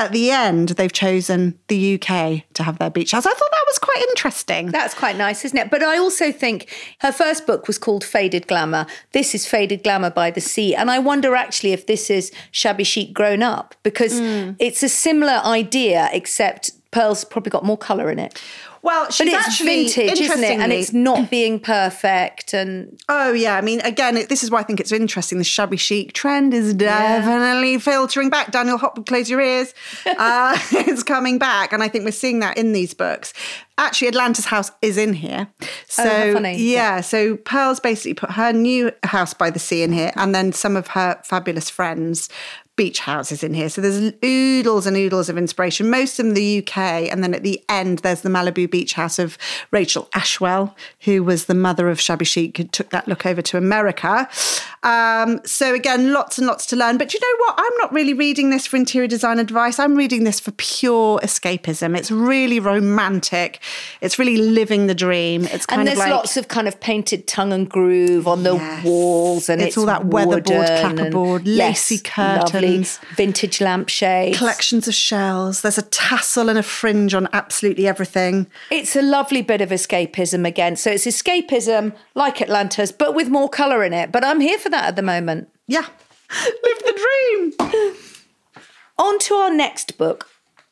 [0.00, 3.26] at the end, they've chosen the UK to have their beach house.
[3.26, 4.66] I thought that was quite interesting.
[4.68, 5.70] That's quite nice, isn't it?
[5.70, 6.68] But I also think
[7.00, 8.86] her first book was called Faded Glamour.
[9.12, 10.74] This is Faded Glamour by the Sea.
[10.74, 14.56] And I wonder actually if this is Shabby Chic grown up because Mm.
[14.58, 18.40] it's a similar idea, except Pearl's probably got more colour in it.
[18.82, 20.58] Well, But she's it's actually vintage, isn't it?
[20.58, 22.54] And it's not being perfect.
[22.54, 25.36] And Oh yeah, I mean, again, it, this is why I think it's interesting.
[25.36, 28.52] The shabby chic trend is definitely filtering back.
[28.52, 29.74] Daniel Hopwood, close your ears.
[30.06, 33.32] Uh, it's coming back, and I think we're seeing that in these books.
[33.78, 35.48] Actually, Atlanta's house is in here.
[35.86, 36.56] So how funny.
[36.58, 40.52] yeah, so Pearl's basically put her new house by the sea in here, and then
[40.52, 42.28] some of her fabulous friends.
[42.80, 43.68] Beach houses in here.
[43.68, 46.78] So there's oodles and oodles of inspiration, most in the UK.
[47.12, 49.36] And then at the end, there's the Malibu beach house of
[49.70, 53.58] Rachel Ashwell, who was the mother of Shabby Chic, who took that look over to
[53.58, 54.30] America.
[54.82, 56.96] Um, so again, lots and lots to learn.
[56.96, 57.54] But you know what?
[57.58, 59.78] I'm not really reading this for interior design advice.
[59.78, 61.96] I'm reading this for pure escapism.
[61.96, 63.60] It's really romantic.
[64.00, 65.44] It's really living the dream.
[65.44, 68.26] It's kind of like and there's like lots of kind of painted tongue and groove
[68.26, 68.84] on the Yes.
[68.84, 72.98] walls, and It's it's, all that weatherboard, clapperboard, lacy yes, lovely curtains.
[73.16, 74.38] vintage lampshades.
[74.38, 75.60] collections of shells.
[75.60, 78.46] There's a tassel and a fringe on absolutely everything.
[78.70, 80.76] It's a lovely bit of escapism again.
[80.76, 84.10] So it's escapism like Atlanta's, but with more colour in it.
[84.10, 85.48] But I'm here for that at the moment.
[85.66, 85.86] Yeah.
[86.30, 87.94] Live the dream.
[88.98, 90.28] On to our next book.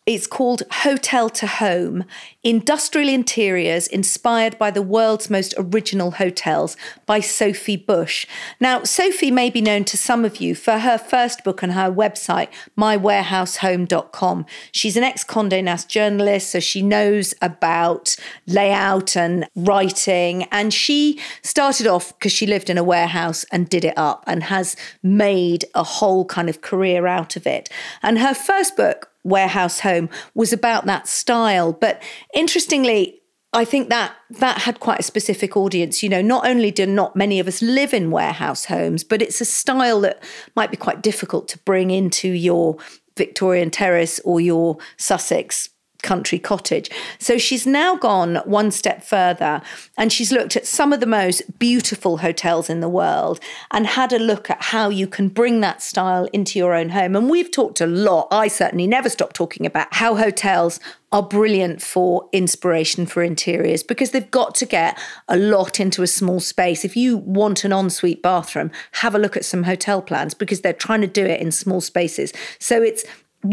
[0.08, 2.04] It's called Hotel to Home
[2.42, 8.26] Industrial Interiors Inspired by the World's Most Original Hotels by Sophie Bush.
[8.58, 11.92] Now, Sophie may be known to some of you for her first book on her
[11.92, 12.48] website,
[12.78, 14.46] mywarehousehome.com.
[14.72, 20.44] She's an ex Conde Nast journalist, so she knows about layout and writing.
[20.44, 24.44] And she started off because she lived in a warehouse and did it up and
[24.44, 27.68] has made a whole kind of career out of it.
[28.02, 31.72] And her first book, Warehouse Home, was about that style.
[31.72, 32.02] But
[32.34, 33.20] interestingly,
[33.52, 36.02] I think that that had quite a specific audience.
[36.02, 39.40] You know, not only do not many of us live in warehouse homes, but it's
[39.40, 40.22] a style that
[40.54, 42.76] might be quite difficult to bring into your
[43.16, 45.70] Victorian terrace or your Sussex
[46.02, 46.90] country cottage.
[47.18, 49.60] So she's now gone one step further
[49.96, 53.40] and she's looked at some of the most beautiful hotels in the world
[53.72, 57.16] and had a look at how you can bring that style into your own home.
[57.16, 60.78] And we've talked a lot, I certainly never stop talking about how hotels
[61.10, 66.06] are brilliant for inspiration for interiors because they've got to get a lot into a
[66.06, 66.84] small space.
[66.84, 70.72] If you want an ensuite bathroom, have a look at some hotel plans because they're
[70.74, 72.32] trying to do it in small spaces.
[72.58, 73.04] So it's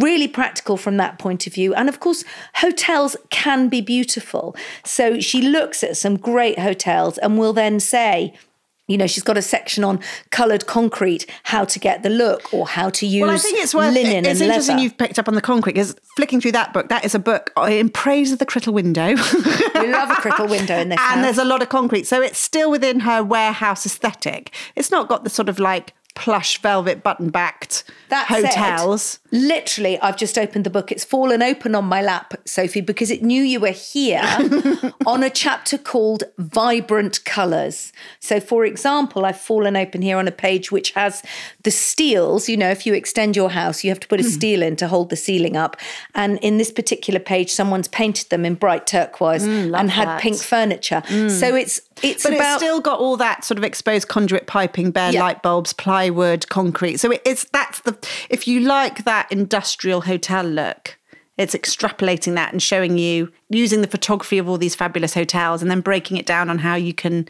[0.01, 1.73] really practical from that point of view.
[1.73, 2.23] And of course,
[2.55, 4.55] hotels can be beautiful.
[4.83, 8.33] So she looks at some great hotels and will then say,
[8.87, 12.67] you know, she's got a section on coloured concrete, how to get the look, or
[12.67, 14.83] how to use Well, I think it's worth linen It's and interesting leather.
[14.83, 17.51] you've picked up on the concrete because flicking through that book, that is a book
[17.67, 19.07] in praise of the Crittall window.
[19.07, 21.23] We love a Crittall window in this and house.
[21.23, 22.05] there's a lot of concrete.
[22.05, 24.53] So it's still within her warehouse aesthetic.
[24.75, 29.19] It's not got the sort of like plush velvet button backed hotels.
[29.31, 30.91] Said, literally, I've just opened the book.
[30.91, 34.21] It's fallen open on my lap, Sophie, because it knew you were here
[35.05, 37.91] on a chapter called Vibrant Colours.
[38.19, 41.21] So, for example, I've fallen open here on a page which has
[41.63, 42.47] the steels.
[42.47, 44.29] You know, if you extend your house, you have to put a Hmm.
[44.29, 45.75] steel in to hold the ceiling up.
[46.15, 50.21] And in this particular page, someone's painted them in bright turquoise and had that.
[50.21, 51.03] Pink furniture.
[51.27, 54.91] So it's it's But about it's still got all that sort of exposed conduit piping,
[54.91, 55.23] bare Yeah.
[55.23, 55.71] light bulbs,
[56.09, 56.97] plywood, concrete.
[56.97, 57.97] So it- it's that's the
[58.29, 60.97] if you like that industrial hotel look,
[61.37, 65.69] it's extrapolating that and showing you using the photography of all these fabulous hotels and
[65.69, 67.27] then breaking it down on how you can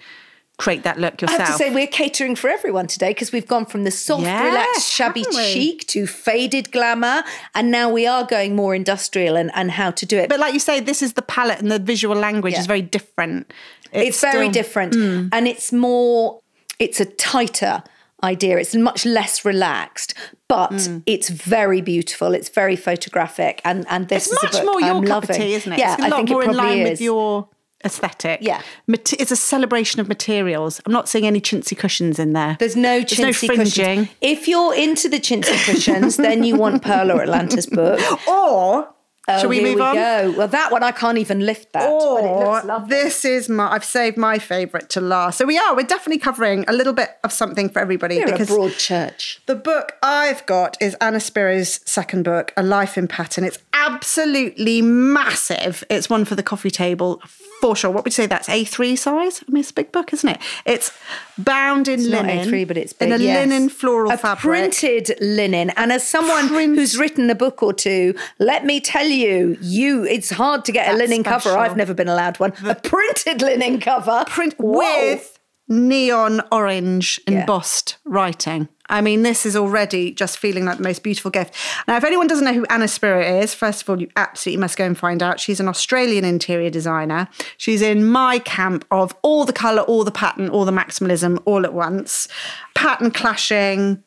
[0.58, 1.42] create that look yourself.
[1.42, 4.24] I have to say, we're catering for everyone today because we've gone from the soft,
[4.24, 7.24] Yes, relaxed, shabby chic to faded glamour.
[7.54, 10.30] And now we are going more industrial and, and how to do it.
[10.30, 12.62] but like you say, this is the palette and the visual language Yeah.
[12.62, 13.52] is very different.
[13.92, 14.52] it's, very still- Hmm.
[14.52, 14.96] different.
[15.34, 16.40] And it's more,
[16.80, 17.84] it's a tighter
[18.26, 18.58] idea.
[18.58, 20.14] It's much less relaxed,
[20.48, 21.04] but mm.
[21.06, 22.34] it's very beautiful.
[22.34, 23.62] It's very photographic.
[23.64, 24.28] And, and this.
[24.28, 25.42] It's is a much book more your I'm cup of loving.
[25.42, 25.80] tea, isn't it?
[25.80, 26.90] Yeah, it's a I lot think more it in probably line is.
[26.92, 27.50] with your
[27.86, 28.40] aesthetic.
[28.42, 28.62] Yeah.
[28.88, 30.82] It's a celebration of materials.
[30.86, 32.58] I'm not seeing any chintzy cushions in there.
[32.60, 33.66] There's no There's no chintzy fringing.
[33.66, 34.08] cushions.
[34.22, 38.02] If you're into the chintzy cushions, then you want Pearl or Atlanta's book.
[38.28, 38.90] Or
[39.28, 39.96] Oh, shall we move we on?
[39.96, 40.34] go.
[40.38, 41.82] Well, that one I can't even lift that.
[41.82, 42.22] but it Or
[42.52, 42.90] looks oh, lovely.
[42.90, 45.38] this is my I've saved my favourite to last.
[45.40, 48.46] So we are, we're definitely covering a little bit of something for everybody We're a
[48.46, 49.42] broad church.
[49.48, 53.44] the book I've got is Anna Spiro's second book, A Life in Pattern.
[53.44, 55.84] It's absolutely massive.
[55.90, 57.22] It's one for the coffee table
[57.62, 57.90] for sure.
[57.92, 59.44] What would you say that's A3 size?
[59.48, 60.40] I mean, it's a big book, isn't it?
[60.66, 60.92] It's
[61.38, 62.48] bound in It's not linen.
[62.50, 63.48] A3, but it's big, in a yes.
[63.48, 64.42] linen floral a fabric.
[64.42, 65.72] printed linen.
[65.72, 70.04] And as someone Print- who's written a book or two, let me tell you, you
[70.06, 71.58] it's hard to get a That's linen cover.
[71.58, 72.54] I've never been allowed one.
[72.66, 74.24] a printed linen cover.
[74.28, 74.80] print Whoa.
[75.14, 77.40] with neon orange Yeah.
[77.42, 81.56] embossed writing I mean, this is already just feeling like the most beautiful gift.
[81.88, 84.78] Now, if anyone doesn't know who Anna Spiro is, first of all, you absolutely must
[84.78, 85.40] go and find out.
[85.40, 87.28] She's an Australian interior designer.
[87.58, 91.66] She's in my camp of all the colour, all the pattern, all the maximalism all
[91.66, 92.28] at once.
[92.76, 94.04] Pattern clashing,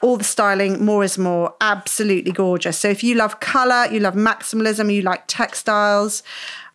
[0.00, 2.78] all the styling, more is more, absolutely gorgeous.
[2.78, 6.22] So if you love colour, you love maximalism, you like textiles,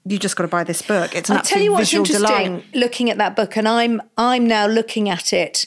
[0.05, 1.15] you just got to buy this book.
[1.15, 2.65] It's an I'll tell you what's interesting delight.
[2.73, 5.65] looking at that book, and I'm I'm now looking at it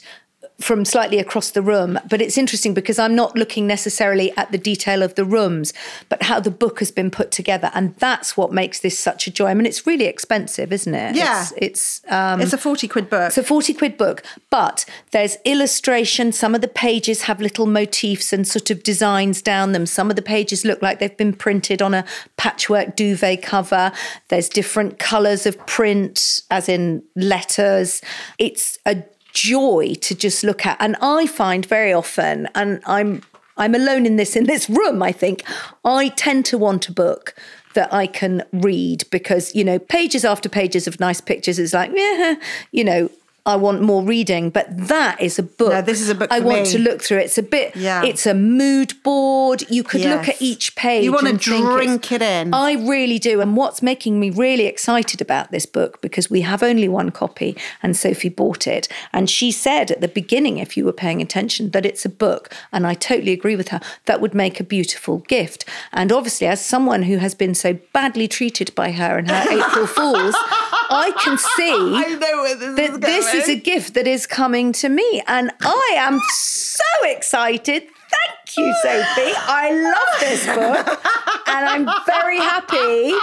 [0.61, 4.57] from slightly across the room, but it's interesting because I'm not looking necessarily at the
[4.57, 5.73] detail of the rooms,
[6.07, 9.31] but how the book has been put together, and that's what makes this such a
[9.31, 9.47] joy.
[9.47, 11.15] I mean, it's really expensive, isn't it?
[11.15, 11.41] Yeah.
[11.41, 13.27] it's, it's um, It's a 40 quid book.
[13.27, 16.31] it's a 40 quid book, but there's illustration.
[16.31, 19.85] Some of the pages have little motifs and sort of designs down them.
[19.85, 22.05] Some of the pages look like they've been printed on a
[22.37, 23.91] patchwork duvet cover.
[24.29, 28.01] There's different colours of print, as in letters.
[28.37, 29.03] It's a
[29.33, 30.77] joy to just look at.
[30.79, 33.21] And I find very often, and I'm
[33.57, 35.43] I'm alone in this in this room, I think,
[35.85, 37.35] I tend to want a book
[37.73, 41.91] that I can read because, you know, pages after pages of nice pictures is like,
[41.93, 42.35] yeah,
[42.71, 43.09] you know,
[43.43, 45.73] I want more reading, but that is a book.
[45.73, 46.71] No, this is a book I want me.
[46.73, 47.17] to look through.
[47.17, 47.75] It's a bit.
[47.75, 48.03] Yeah.
[48.03, 49.63] It's a mood board.
[49.67, 51.05] You could look at each page.
[51.05, 52.53] You and think drink it in.
[52.53, 53.41] I really do.
[53.41, 57.57] And what's making me really excited about this book because we have only one copy,
[57.81, 61.71] and Sophie bought it, and she said at the beginning, if you were paying attention,
[61.71, 63.79] that it's a book, and I totally agree with her.
[64.05, 65.65] That would make a beautiful gift.
[65.91, 69.87] And obviously, as someone who has been so badly treated by her and her April
[69.87, 70.35] Fools,
[70.91, 74.27] I can see I know where this that is this is a gift that is
[74.27, 77.83] coming to me, and I am so excited.
[77.83, 79.33] Thank you, Sophie.
[79.37, 80.99] I love this book,
[81.47, 83.13] and I'm very happy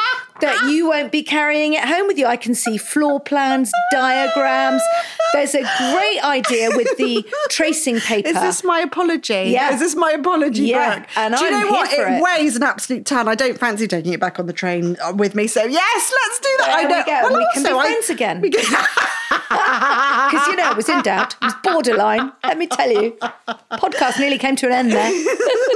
[0.41, 2.27] that you won't be carrying it home with you.
[2.27, 4.83] I can see floor plans, diagrams.
[5.33, 8.29] There's a great idea with the tracing paper.
[8.29, 9.35] Is this my apology?
[9.51, 9.75] Yeah.
[9.75, 11.09] Is this my apology Yeah, book?
[11.17, 11.93] and Do you I'm know what?
[11.93, 12.23] it, it.
[12.23, 13.29] weighs an absolute ton.
[13.29, 15.47] I don't fancy taking it back on the train uh, with me.
[15.47, 16.67] So yes, let's do that.
[16.67, 17.05] There I we know.
[17.05, 17.29] go.
[17.31, 18.41] Well, We can be I- friends again.
[18.41, 18.63] Because,
[20.49, 21.35] you know, it was in doubt.
[21.35, 22.33] It was borderline.
[22.45, 23.17] Let me tell you.
[23.73, 25.11] Podcast nearly came to an end there.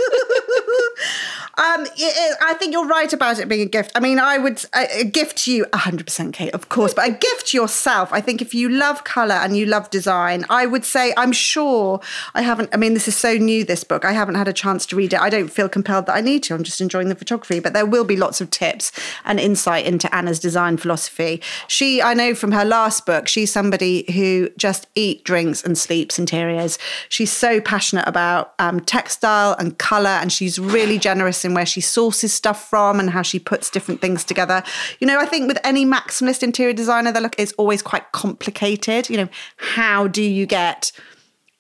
[1.59, 3.93] Um, it, it, I think you're right about it being a gift.
[3.95, 7.13] I mean, I would a, a gift to you, 100% Kate, of course, but a
[7.13, 8.11] gift to yourself.
[8.13, 12.01] I think if you love colour and you love design, I would say, I'm sure
[12.35, 14.05] I haven't, I mean, this is so new, this book.
[14.05, 15.21] I haven't had a chance to read it.
[15.21, 16.55] I don't feel compelled that I need to.
[16.55, 18.91] I'm just enjoying the photography, but there will be lots of tips
[19.25, 21.43] and insight into Anna's design philosophy.
[21.69, 26.19] She, I know from her last book, she's somebody who just eat, drinks, and sleeps
[26.19, 26.79] interiors.
[27.11, 31.81] She's so passionate about um, textile and colour, and she's really generous in where she
[31.81, 34.63] sources stuff from and how she puts different things together.
[35.01, 39.09] You know, I think with any maximalist interior designer, the look is always quite complicated.
[39.09, 40.93] You know, how do you get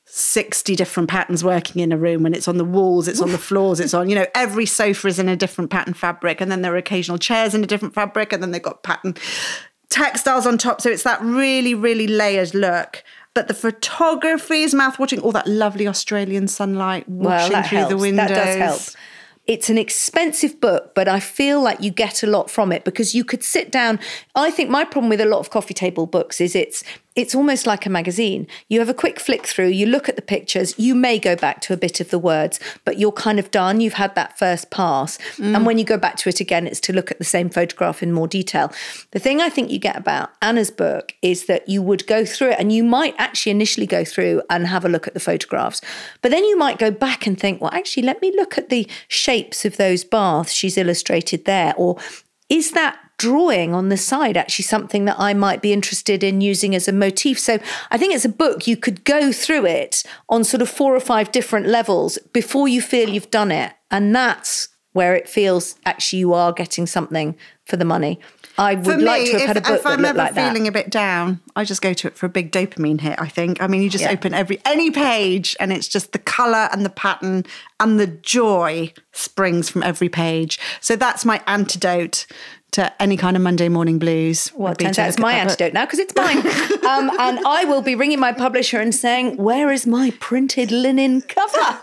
[0.06, 3.38] 60 different patterns working in a room when it's on the walls, it's on the
[3.38, 6.60] floors, it's on, you know, every sofa is in a different pattern fabric, and then
[6.60, 9.14] there are occasional chairs in a different fabric, and then they've got pattern
[9.88, 10.82] textiles on top.
[10.82, 13.02] So it's that really, really layered look.
[13.34, 17.90] But the photography is mouth-watering, all that lovely Australian sunlight washing that through helps.
[17.90, 18.28] the windows.
[18.28, 18.80] That does help.
[19.46, 23.12] It's an expensive book, but I feel like you get a lot from it because
[23.12, 23.98] you could sit down.
[24.36, 26.84] I think my problem with a lot of coffee table books is it's
[27.14, 28.46] it's almost like a magazine.
[28.68, 31.60] You have a quick flick through, you look at the pictures, you may go back
[31.62, 33.80] to a bit of the words, but you're kind of done.
[33.80, 35.18] You've had that first pass.
[35.36, 35.56] Mm.
[35.56, 38.02] And when you go back to it again, it's to look at the same photograph
[38.02, 38.72] in more detail.
[39.10, 42.52] The thing I think you get about Anna's book is that you would go through
[42.52, 45.82] it and you might actually initially go through and have a look at the photographs.
[46.22, 48.88] But then you might go back and think, well, actually, let me look at the
[49.08, 51.74] shapes of those baths she's illustrated there.
[51.76, 51.98] Or
[52.48, 56.74] is that drawing on the side actually something that I might be interested in using
[56.74, 57.38] as a motif?
[57.38, 57.58] So
[57.90, 61.00] I think it's a book you could go through it on sort of four or
[61.00, 63.72] five different levels before you feel you've done it.
[63.90, 68.18] And that's where it feels actually you are getting something for the money.
[68.58, 70.34] I would For like to have if, had a book if that I'm ever like
[70.34, 70.48] that.
[70.48, 73.18] feeling a bit down, I just go to it for a big dopamine hit.
[73.18, 73.62] I think.
[73.62, 74.12] I mean, you just Yeah.
[74.12, 77.46] open every any page, and it's just the color and the pattern
[77.80, 80.58] and the joy springs from every page.
[80.82, 82.26] So that's my antidote
[82.72, 84.50] to any kind of Monday morning blues.
[84.54, 85.50] Well, would it be turns out it's my that book.
[85.60, 86.38] antidote now because it's mine.
[86.88, 91.22] um, and I will be ringing my publisher and saying, Where is my printed linen
[91.22, 91.58] cover?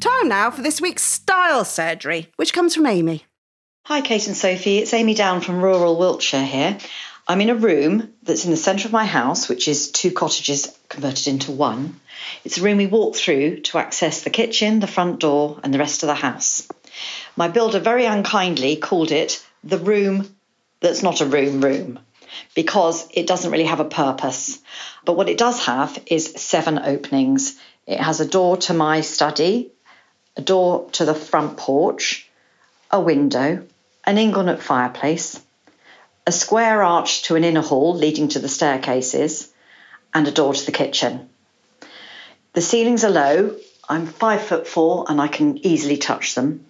[0.00, 3.24] Time now for this week's style surgery, which comes from Amy.
[3.86, 4.78] Hi, Kate and Sophie.
[4.78, 6.78] It's Amy Down from rural Wiltshire here.
[7.26, 10.76] I'm in a room that's in the centre of my house, which is two cottages
[10.88, 12.00] converted into one.
[12.44, 15.78] It's a room we walk through to access the kitchen, the front door, and the
[15.78, 16.66] rest of the house.
[17.36, 20.34] My builder very unkindly called it the room
[20.80, 21.98] that's not a room room.
[22.54, 24.58] because it doesn't really have a purpose.
[25.04, 27.58] But what it does have is seven openings.
[27.86, 29.72] It has a door to my study,
[30.36, 32.28] a door to the front porch,
[32.90, 33.66] a window,
[34.04, 35.40] an inglenook fireplace,
[36.26, 39.52] a square arch to an inner hall leading to the staircases,
[40.14, 41.29] and a door to the kitchen.
[42.52, 43.56] The ceilings are low.
[43.88, 46.66] I'm five foot four and I can easily touch them.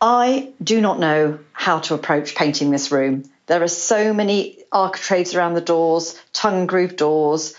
[0.00, 3.28] I do not know how to approach painting this room.
[3.46, 7.54] There are so many architraves around the doors, tongue groove doors,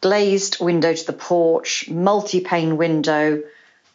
[0.00, 3.42] glazed window to the porch, multi pane window,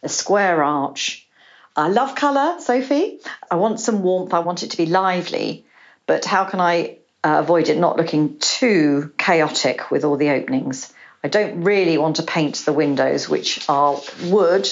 [0.01, 1.27] a square arch.
[1.75, 3.19] I love colour, Sophie.
[3.49, 4.33] I want some warmth.
[4.33, 5.65] I want it to be lively.
[6.05, 10.93] But how can I uh, avoid it not looking too chaotic with all the openings?
[11.23, 14.67] I don't really want to paint the windows, which are wood,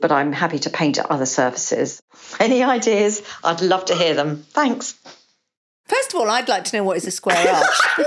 [0.00, 2.02] but I'm happy to paint other surfaces.
[2.38, 3.22] Any ideas?
[3.42, 4.44] I'd love to hear them.
[4.50, 4.94] Thanks.
[5.86, 8.06] First of all, I'd like to know what is a square arch.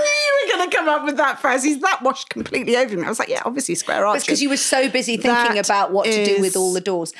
[0.58, 1.64] going to come up with that first.
[1.64, 3.04] He's that washed completely over me.
[3.04, 4.16] I was like, yeah, obviously square arch.
[4.18, 6.80] It's because you were so busy thinking That about what to do with all the
[6.80, 7.12] doors.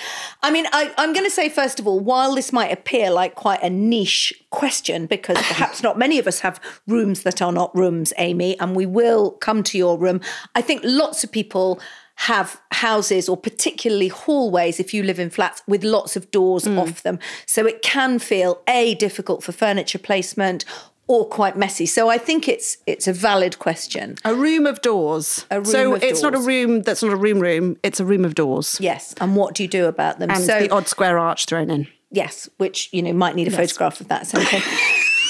[0.43, 3.35] I mean, I, I'm going to say, first of all, while this might appear like
[3.35, 7.75] quite a niche question, because perhaps not many of us have rooms that are not
[7.75, 10.21] rooms, Amy, and we will come to your room,
[10.55, 11.81] I think lots of people
[12.23, 16.77] have houses or particularly hallways if you live in flats with lots of doors Mm.
[16.79, 17.21] off them.
[17.47, 20.65] So it can feel a difficult for furniture placement
[21.09, 21.87] or quite messy.
[21.87, 24.17] So I think it's it's a valid question.
[24.25, 25.47] A room of doors.
[25.51, 27.77] Room so of it's not a room that's not a room room.
[27.83, 28.77] It's a room of doors.
[28.79, 30.31] Yes, and what do you do about them?
[30.31, 31.89] And so the odd square arch thrown in.
[32.11, 34.27] yes, which you know might need a photograph of that.
[34.27, 34.61] So okay.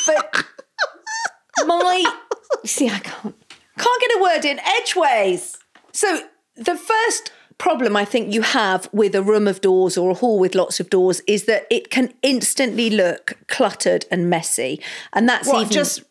[0.06, 0.44] but
[1.66, 2.04] my
[2.64, 3.36] see, I can't
[3.78, 5.56] can't get a word in edgeways.
[5.92, 6.22] So
[6.56, 10.38] the first problem I think you have with a room of doors or a hall
[10.38, 14.80] with lots of doors is that it can instantly look cluttered and messy,
[15.12, 16.02] and that's What, even just-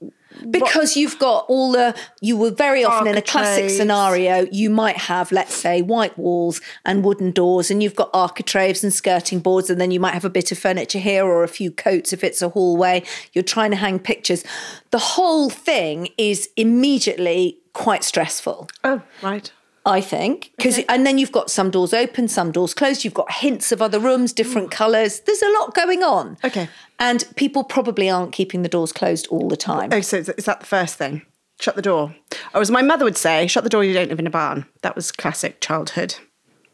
[0.52, 4.98] because you've got all the you were very often in a classic scenario you might
[4.98, 9.70] have let's say white walls and wooden doors and you've got architraves and skirting boards
[9.70, 12.24] and then you might have a bit of furniture here or a few coats if
[12.24, 13.04] it's a hallway.
[13.34, 14.44] You're trying to hang pictures.
[14.92, 18.70] The whole thing is immediately quite stressful.
[18.84, 19.52] Oh, right.
[19.88, 23.06] I think because and then you've got some doors open, some doors closed.
[23.06, 24.72] You've got hints of other rooms, different mm.
[24.72, 25.22] colours.
[25.22, 26.38] There's a lot going on.
[26.44, 26.68] Okay.
[27.00, 29.90] and people probably aren't keeping the doors closed all the time.
[29.94, 31.22] Oh, so is is that the first thing?
[31.62, 32.14] Shut the door.
[32.54, 34.66] Or as my mother would say, shut the door, you don't live in a barn.
[34.82, 36.16] That was classic childhood.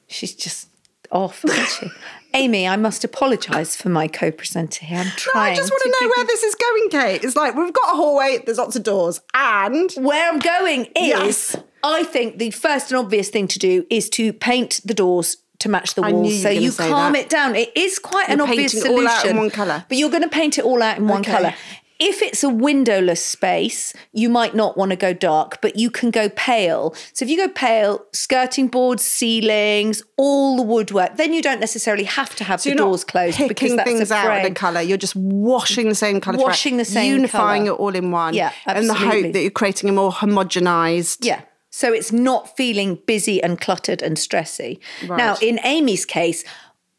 [0.07, 0.69] She's just
[1.11, 1.91] off, isn't she?
[2.33, 4.97] Amy, I must apologise for my co-presenter here.
[4.97, 5.53] I'm trying.
[5.53, 5.53] No.
[5.53, 7.23] I just want to to know where you- this is going, Kate.
[7.23, 10.91] It's like we've got a hallway, there's lots of doors, and Where I'm going is,
[10.95, 11.55] Yes.
[11.83, 15.69] I think the first and obvious thing to do is to paint the doors to
[15.69, 17.19] match the walls, so you calm that.
[17.23, 17.55] it down.
[17.55, 19.07] It is quite an You're obvious painting it solution.
[19.07, 19.85] all out in one colour.
[19.87, 21.31] but you're going to paint it all out in one Okay.
[21.31, 21.53] colour.
[21.99, 26.11] If it's a windowless space, you might not want to go dark, but you can
[26.11, 26.93] go pale.
[27.13, 32.03] So if you go pale, skirting boards, ceilings, all the woodwork, then you don't necessarily
[32.03, 34.51] have to have so the doors closed because picking that's things a out in frame.
[34.51, 34.81] a colour.
[34.81, 37.75] You're just washing the same colour, Washing the same unifying colour.
[37.75, 38.33] it all in one.
[38.33, 41.19] Yeah, and the hope that you're creating a more homogenised.
[41.21, 41.41] Yeah.
[41.75, 44.77] So it's not feeling busy and cluttered and stressy.
[45.09, 46.43] Now, in Amy's case,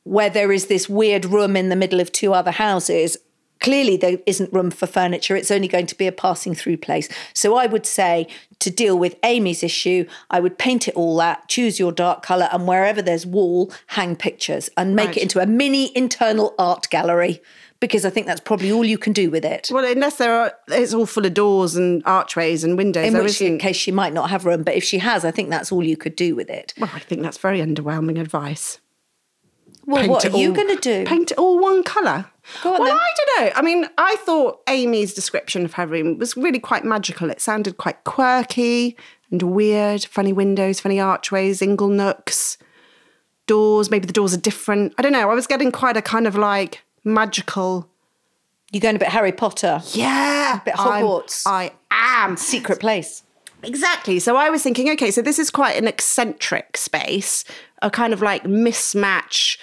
[0.03, 3.17] where there is this weird room in the middle of two other houses,
[3.61, 5.37] clearly there isn't room for furniture.
[5.37, 7.09] It's only going to be a passing through place.
[7.35, 8.27] So I would say
[8.59, 12.49] to deal with Amy's issue, I would paint it all that, choose your dark colour,
[12.51, 15.17] and wherever there's wall, hang pictures and make Right.
[15.19, 17.41] it into a mini internal art gallery.
[17.85, 19.69] Because I think that's probably all you can do with it.
[19.71, 23.07] Well, unless there are, it's all full of doors and archways and windows.
[23.07, 25.31] in there which isn't- case she might not have room, but if she has, I
[25.31, 26.73] think that's all you could do with it.
[26.81, 28.79] Well, I think that's very underwhelming advice.
[29.85, 31.05] Well, Paint what are you going to do?
[31.05, 32.31] Paint it all one colour.
[32.65, 32.97] On well, then.
[32.97, 33.53] I don't know.
[33.55, 37.29] I mean, I thought Amy's description of her room was really quite magical.
[37.29, 38.97] It sounded quite quirky
[39.31, 40.07] and weird.
[40.07, 42.57] Funny windows, funny archways, ingle nooks,
[43.47, 43.91] doors.
[43.91, 44.95] Maybe the doors are different.
[44.97, 45.31] I don't know.
[45.31, 47.89] I was getting quite a kind of like magical.
[48.73, 51.43] You're going a bit Harry Potter, Yeah, A bit I'm- Hogwarts.
[51.47, 52.37] I am.
[52.37, 53.23] secret place.
[53.63, 54.19] Exactly.
[54.19, 57.45] So I was thinking, okay, so this is quite an eccentric space,
[57.83, 59.63] a kind of like mismatch,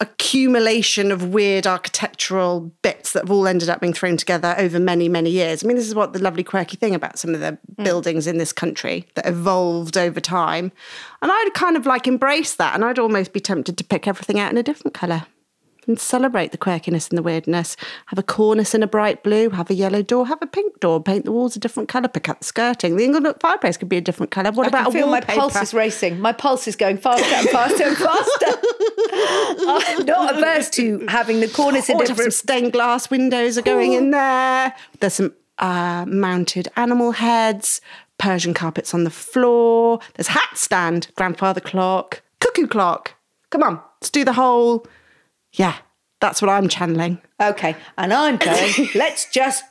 [0.00, 5.08] accumulation of weird architectural bits that have all ended up being thrown together over many,
[5.08, 5.62] many years.
[5.62, 7.84] I mean, this is what the lovely, quirky thing about some of the mm.
[7.84, 10.72] buildings in this country that evolved over time.
[11.22, 14.40] And I'd kind of like embrace that, and I'd almost be tempted to pick everything
[14.40, 15.26] out in a different colour
[15.86, 17.76] and celebrate the quirkiness and the weirdness.
[18.06, 21.02] Have a cornice in a bright blue, have a yellow door, have a pink door,
[21.02, 22.96] paint the walls a different colour, pick out the skirting.
[22.96, 24.52] The Inglenook fireplace could be a different colour.
[24.52, 26.20] What I about a feel my pulse is racing.
[26.20, 28.46] My pulse is going faster and faster and faster.
[29.14, 33.58] I'm not averse to having the cornice in Or to have some stained glass windows
[33.58, 34.74] are going in there.
[35.00, 37.80] There's some uh, mounted animal heads,
[38.18, 40.00] Persian carpets on the floor.
[40.14, 43.14] There's hat stand, grandfather clock, cuckoo clock.
[43.50, 44.86] Come on, let's do the whole.
[45.52, 45.76] Yeah,
[46.20, 47.20] that's what I'm channeling.
[47.40, 49.64] Okay, and I'm going, let's just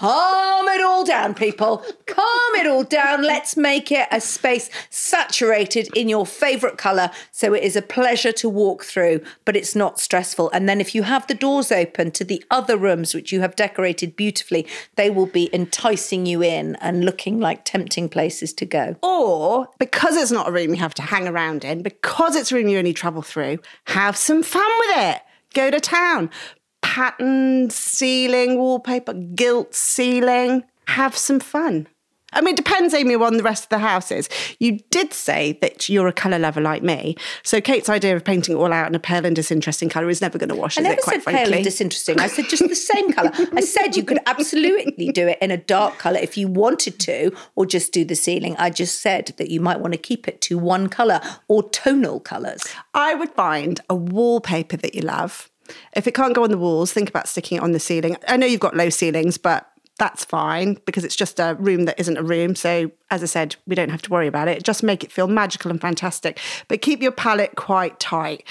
[0.00, 1.84] calm it all down, people.
[2.06, 3.22] Calm it all down.
[3.22, 8.32] Let's make it a space saturated in your favourite colour so it is a pleasure
[8.32, 10.50] to walk through, but it's not stressful.
[10.52, 13.56] And then if you have the doors open to the other rooms, which you have
[13.56, 18.96] decorated beautifully, they will be enticing you in and looking like tempting places to go.
[19.02, 22.54] Or because it's not a room you have to hang around in, because it's a
[22.54, 25.22] room you only travel through, have some fun with it.
[25.52, 26.30] Go to town
[26.82, 30.64] patterned ceiling wallpaper, gilt ceiling.
[30.86, 31.86] Have some fun.
[32.32, 34.28] I mean, it depends, Amy, on the rest of the house is.
[34.60, 37.16] You did say that you're a colour lover like me.
[37.42, 40.20] So Kate's idea of painting it all out in a pale and disinteresting colour is
[40.20, 41.44] never going to wash, I is never it, quite said frankly?
[41.44, 42.20] pale and disinteresting.
[42.20, 43.32] I said just the same colour.
[43.54, 47.32] I said you could absolutely do it in a dark colour if you wanted to,
[47.56, 48.54] or just do the ceiling.
[48.58, 52.20] I just said that you might want to keep it to one colour or tonal
[52.20, 52.62] colours.
[52.94, 55.49] I would find a wallpaper that you love.
[55.94, 58.16] If it can't go on the walls, think about sticking it on the ceiling.
[58.28, 62.00] I know you've got low ceilings, but that's fine because it's just a room that
[62.00, 62.54] isn't a room.
[62.54, 64.64] So, as I said, we don't have to worry about it.
[64.64, 68.44] Just make it feel magical and fantastic, but keep your palette quite tight.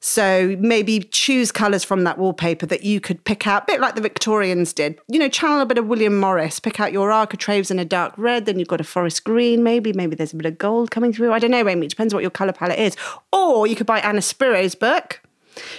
[0.00, 3.96] So maybe choose colours from that wallpaper that you could pick out, a bit like
[3.96, 4.98] the Victorians did.
[5.08, 8.14] You know, channel a bit of William Morris, pick out your architraves in a dark
[8.16, 11.12] red, then you've got a forest green, maybe, maybe there's a bit of gold coming
[11.12, 11.32] through.
[11.32, 12.96] I don't know, Amy, it depends what your colour palette is.
[13.32, 15.20] Or you could buy Anna Spiro's book.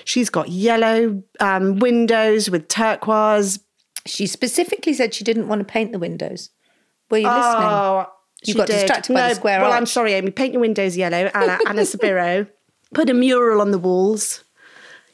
[0.06, 3.60] She's got yellow um, windows with turquoise.
[4.06, 6.50] She specifically said she didn't want to paint the windows.
[7.12, 7.44] Were you listening?
[7.64, 8.08] Oh,
[8.44, 8.74] You got did.
[8.74, 10.32] distracted by the square Well, I'm sorry, Amy.
[10.32, 12.48] Paint your windows yellow, Anna, Anna Spiro.
[12.94, 14.44] Put a mural on the walls.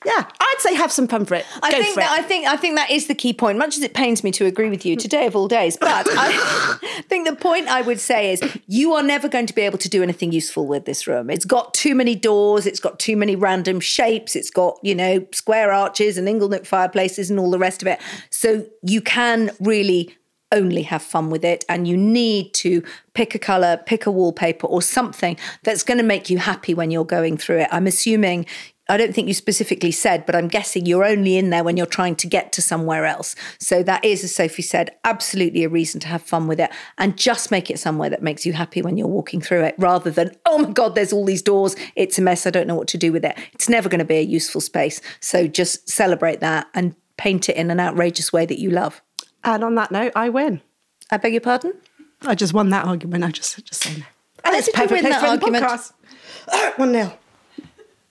[0.05, 1.45] Yeah, I'd say have some fun for it.
[1.63, 2.23] I Go think that it.
[2.23, 3.57] I think I think that is the key point.
[3.57, 7.01] Much as it pains me to agree with you today of all days, but I
[7.09, 9.89] think the point I would say is you are never going to be able to
[9.89, 11.31] do anything useful with this room.
[11.31, 12.67] It's got too many doors.
[12.67, 14.35] It's got too many random shapes.
[14.35, 17.99] It's got you know square arches and inglenook fireplaces and all the rest of it.
[18.29, 20.15] So you can really
[20.51, 22.83] only have fun with it and you need to
[23.13, 26.91] pick a color pick a wallpaper or something that's going to make you happy when
[26.91, 28.45] you're going through it i'm assuming
[28.87, 31.87] I don't think you specifically said, but I'm guessing you're only in there when you're
[31.87, 33.35] trying to get to somewhere else.
[33.59, 37.17] So that is, as Sophie said, absolutely a reason to have fun with it and
[37.17, 40.31] just make it somewhere that makes you happy when you're walking through it rather than,
[40.45, 41.75] oh my God, there's all these doors.
[41.95, 42.45] It's a mess.
[42.45, 43.37] I don't know what to do with it.
[43.53, 45.01] It's never going to be a useful space.
[45.19, 49.01] So just celebrate that and paint it in an outrageous way that you love.
[49.43, 50.61] and on that note, I win.
[51.11, 51.73] I beg your pardon?
[52.21, 53.23] I just won that argument.
[53.23, 54.03] I just just saying.
[54.03, 56.77] Oh, how And it's perfect place for the podcast.
[56.77, 57.17] One nil.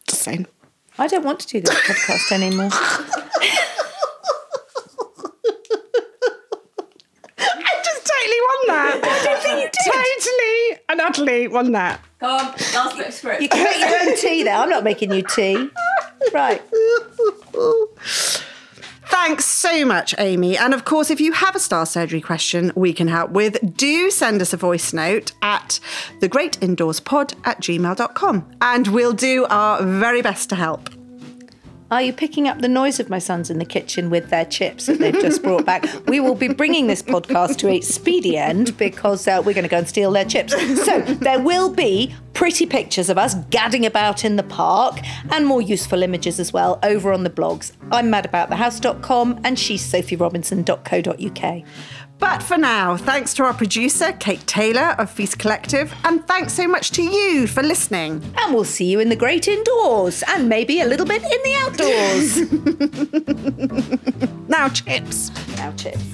[0.06, 0.46] Just saying.
[0.98, 2.68] I don't want to do this podcast anymore.
[7.36, 9.00] I just totally won that.
[9.04, 9.92] I don't think you did.
[9.92, 12.00] Totally and utterly won that.
[12.20, 13.42] Come on, last bit of script.
[13.42, 14.56] You can make your own tea there.
[14.56, 15.68] I'm not making you tea.
[16.32, 16.62] Right.
[19.06, 20.56] Thanks so much, Amy.
[20.56, 24.10] And of course, if you have a style surgery question we can help with, do
[24.10, 25.80] send us a voice note at
[26.20, 30.93] thegreatindoorspod at gmail.com and we'll do our very best to help.
[31.94, 34.86] Are you picking up the noise of my sons in the kitchen with their chips
[34.86, 35.84] that they've just brought back?
[36.08, 39.70] We will be bringing this podcast to a speedy end because uh, we're going to
[39.70, 40.52] go and steal their chips.
[40.84, 44.98] So there will be pretty pictures of us gadding about in the park
[45.30, 47.72] and more useful images as well over on the blogs.
[47.92, 51.64] I'm madaboutthehouse.com and she's sophierobinson.co.uk.
[52.18, 56.66] But for now, thanks to our producer, Kate Taylor of Feast Collective, and thanks so
[56.66, 58.22] much to you for listening.
[58.38, 61.54] And we'll see you in the great indoors and maybe a little bit in the
[61.58, 62.40] outdoors.
[64.48, 65.30] Now, chips.
[65.56, 66.04] now, chips.